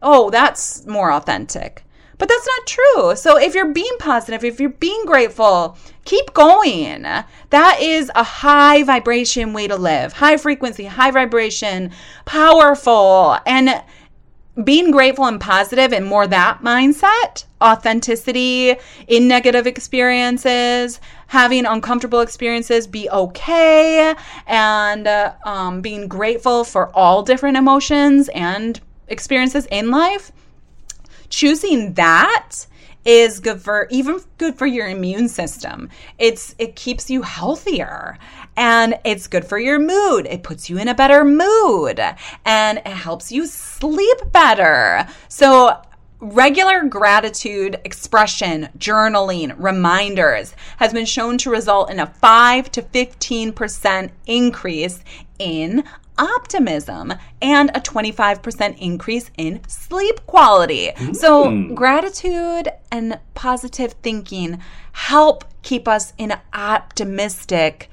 oh 0.03 0.31
that's 0.31 0.87
more 0.87 1.13
authentic 1.13 1.85
but 2.21 2.29
that's 2.29 2.47
not 2.47 2.67
true. 2.67 3.17
So 3.17 3.39
if 3.39 3.55
you're 3.55 3.73
being 3.73 3.97
positive, 3.99 4.45
if 4.45 4.61
you're 4.61 4.69
being 4.69 5.07
grateful, 5.07 5.79
keep 6.05 6.35
going. 6.35 7.03
That 7.03 7.79
is 7.81 8.13
a 8.15 8.23
high 8.23 8.83
vibration 8.83 9.55
way 9.55 9.67
to 9.69 9.77
live. 9.77 10.13
High 10.13 10.37
frequency, 10.37 10.85
high 10.85 11.13
vibration, 11.13 11.93
powerful. 12.27 13.39
And 13.47 13.83
being 14.63 14.91
grateful 14.91 15.25
and 15.25 15.41
positive 15.41 15.95
and 15.95 16.05
more 16.05 16.27
that 16.27 16.61
mindset, 16.61 17.47
authenticity 17.63 18.77
in 19.09 19.27
negative 19.27 19.67
experiences, 19.67 21.01
having 21.29 21.65
uncomfortable 21.65 22.21
experiences 22.21 22.87
be 22.87 23.09
okay, 23.09 24.15
and 24.47 25.09
um, 25.45 25.81
being 25.81 26.07
grateful 26.07 26.65
for 26.65 26.95
all 26.95 27.23
different 27.23 27.57
emotions 27.57 28.29
and 28.35 28.79
experiences 29.09 29.67
in 29.71 29.91
life 29.91 30.33
choosing 31.31 31.95
that 31.95 32.67
is 33.05 33.41
good 33.41 33.63
for 33.63 33.87
even 33.91 34.21
good 34.37 34.57
for 34.57 34.67
your 34.67 34.89
immune 34.89 35.29
system. 35.29 35.89
It's 36.19 36.55
it 36.59 36.77
keeps 36.77 37.09
you 37.09 37.23
healthier 37.23 38.19
and 38.57 38.99
it's 39.05 39.27
good 39.27 39.47
for 39.47 39.59
your 39.59 39.79
mood. 39.79 40.27
It 40.27 40.43
puts 40.43 40.69
you 40.69 40.77
in 40.77 40.89
a 40.89 40.95
better 40.95 41.25
mood 41.25 41.99
and 42.45 42.79
it 42.79 42.87
helps 42.87 43.33
you 43.33 43.47
sleep 43.47 44.19
better. 44.33 45.07
So 45.29 45.81
Regular 46.23 46.85
gratitude 46.85 47.81
expression, 47.83 48.69
journaling, 48.77 49.55
reminders 49.57 50.55
has 50.77 50.93
been 50.93 51.07
shown 51.07 51.39
to 51.39 51.51
result 51.51 51.91
in 51.91 51.99
a 51.99 52.07
5 52.07 52.71
to 52.73 52.83
15% 52.83 54.11
increase 54.27 55.03
in 55.39 55.83
optimism 56.21 57.15
and 57.41 57.71
a 57.71 57.81
25% 57.81 58.79
increase 58.79 59.31
in 59.37 59.61
sleep 59.67 60.27
quality. 60.27 60.91
Mm. 60.95 61.17
So, 61.17 61.75
gratitude 61.75 62.69
and 62.93 63.19
positive 63.35 63.95
thinking 64.03 64.61
help 64.93 65.45
keep 65.63 65.89
us 65.89 66.13
in 66.19 66.33
an 66.33 66.41
optimistic, 66.53 67.89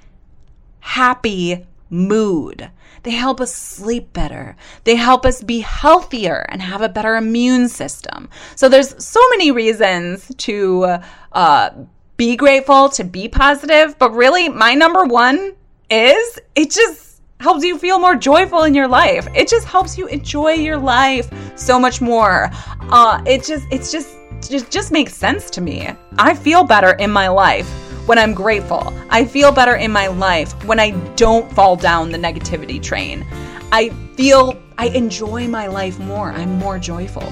happy 0.79 1.65
mood. 1.89 2.69
They 3.03 3.11
help 3.11 3.39
us 3.39 3.55
sleep 3.55 4.11
better. 4.11 4.57
They 4.83 4.95
help 4.95 5.25
us 5.25 5.41
be 5.41 5.61
healthier 5.61 6.45
and 6.49 6.61
have 6.61 6.81
a 6.81 6.89
better 6.89 7.15
immune 7.15 7.69
system. 7.69 8.29
So, 8.55 8.67
there's 8.67 9.03
so 9.03 9.21
many 9.31 9.51
reasons 9.51 10.29
to 10.39 10.97
uh, 11.31 11.69
be 12.17 12.35
grateful, 12.35 12.89
to 12.89 13.03
be 13.03 13.29
positive, 13.29 13.97
but 13.97 14.11
really, 14.11 14.49
my 14.49 14.73
number 14.73 15.05
one 15.05 15.53
is 15.89 16.39
it 16.55 16.71
just 16.71 17.06
helps 17.39 17.63
you 17.63 17.77
feel 17.77 17.99
more 17.99 18.15
joyful 18.15 18.63
in 18.63 18.73
your 18.73 18.87
life. 18.87 19.27
It 19.35 19.47
just 19.47 19.67
helps 19.67 19.97
you 19.97 20.07
enjoy 20.07 20.53
your 20.53 20.77
life 20.77 21.29
so 21.57 21.79
much 21.79 22.01
more. 22.01 22.49
Uh, 22.89 23.21
it 23.25 23.43
just, 23.43 23.67
it's 23.71 23.91
just, 23.91 24.15
just, 24.41 24.71
just 24.71 24.91
makes 24.91 25.13
sense 25.13 25.49
to 25.51 25.61
me. 25.61 25.89
I 26.17 26.33
feel 26.33 26.63
better 26.63 26.91
in 26.93 27.11
my 27.11 27.27
life 27.27 27.67
when 28.07 28.17
I'm 28.17 28.33
grateful. 28.33 28.93
I 29.09 29.25
feel 29.25 29.51
better 29.51 29.75
in 29.75 29.91
my 29.91 30.07
life 30.07 30.51
when 30.65 30.79
I 30.79 30.91
don't 31.15 31.51
fall 31.51 31.75
down 31.75 32.11
the 32.11 32.17
negativity 32.17 32.81
train. 32.81 33.25
I 33.71 33.89
feel 34.15 34.59
I 34.77 34.87
enjoy 34.87 35.47
my 35.47 35.67
life 35.67 35.99
more. 35.99 36.31
I'm 36.31 36.57
more 36.57 36.79
joyful. 36.79 37.23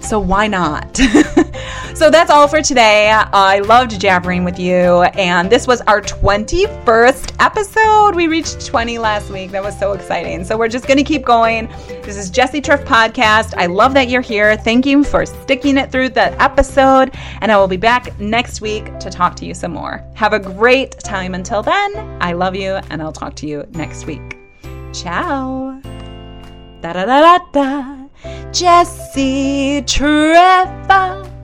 So 0.00 0.18
why 0.18 0.46
not? 0.46 0.96
so 1.94 2.10
that's 2.10 2.30
all 2.30 2.48
for 2.48 2.62
today. 2.62 3.10
I 3.10 3.60
loved 3.60 4.00
jabbering 4.00 4.44
with 4.44 4.58
you, 4.58 5.02
and 5.02 5.50
this 5.50 5.66
was 5.66 5.80
our 5.82 6.00
21st 6.00 7.36
episode. 7.38 8.16
We 8.16 8.26
reached 8.26 8.66
20 8.66 8.98
last 8.98 9.30
week. 9.30 9.50
That 9.50 9.62
was 9.62 9.78
so 9.78 9.92
exciting. 9.92 10.44
So 10.44 10.56
we're 10.56 10.68
just 10.68 10.86
going 10.86 10.96
to 10.96 11.04
keep 11.04 11.24
going. 11.24 11.68
This 12.02 12.16
is 12.16 12.30
Jessi 12.30 12.60
Trif 12.60 12.84
Podcast. 12.84 13.54
I 13.56 13.66
love 13.66 13.94
that 13.94 14.08
you're 14.08 14.20
here. 14.20 14.56
Thank 14.56 14.86
you 14.86 15.04
for 15.04 15.26
sticking 15.26 15.76
it 15.76 15.92
through 15.92 16.10
that 16.10 16.40
episode, 16.40 17.14
and 17.40 17.52
I 17.52 17.56
will 17.58 17.68
be 17.68 17.76
back 17.76 18.18
next 18.18 18.60
week 18.60 18.98
to 19.00 19.10
talk 19.10 19.36
to 19.36 19.46
you 19.46 19.54
some 19.54 19.72
more. 19.72 20.04
Have 20.14 20.32
a 20.32 20.40
great 20.40 20.98
time 21.00 21.34
until 21.34 21.62
then. 21.62 22.18
I 22.20 22.32
love 22.32 22.56
you, 22.56 22.80
and 22.90 23.02
I'll 23.02 23.12
talk 23.12 23.36
to 23.36 23.46
you 23.46 23.64
next 23.72 24.06
week. 24.06 24.38
Ciao. 24.92 25.80
Da 26.80 26.94
da 26.94 27.04
da 27.04 27.38
da 27.38 27.38
da. 27.52 27.99
Jessi 28.52 29.82
Trif. 29.86 31.39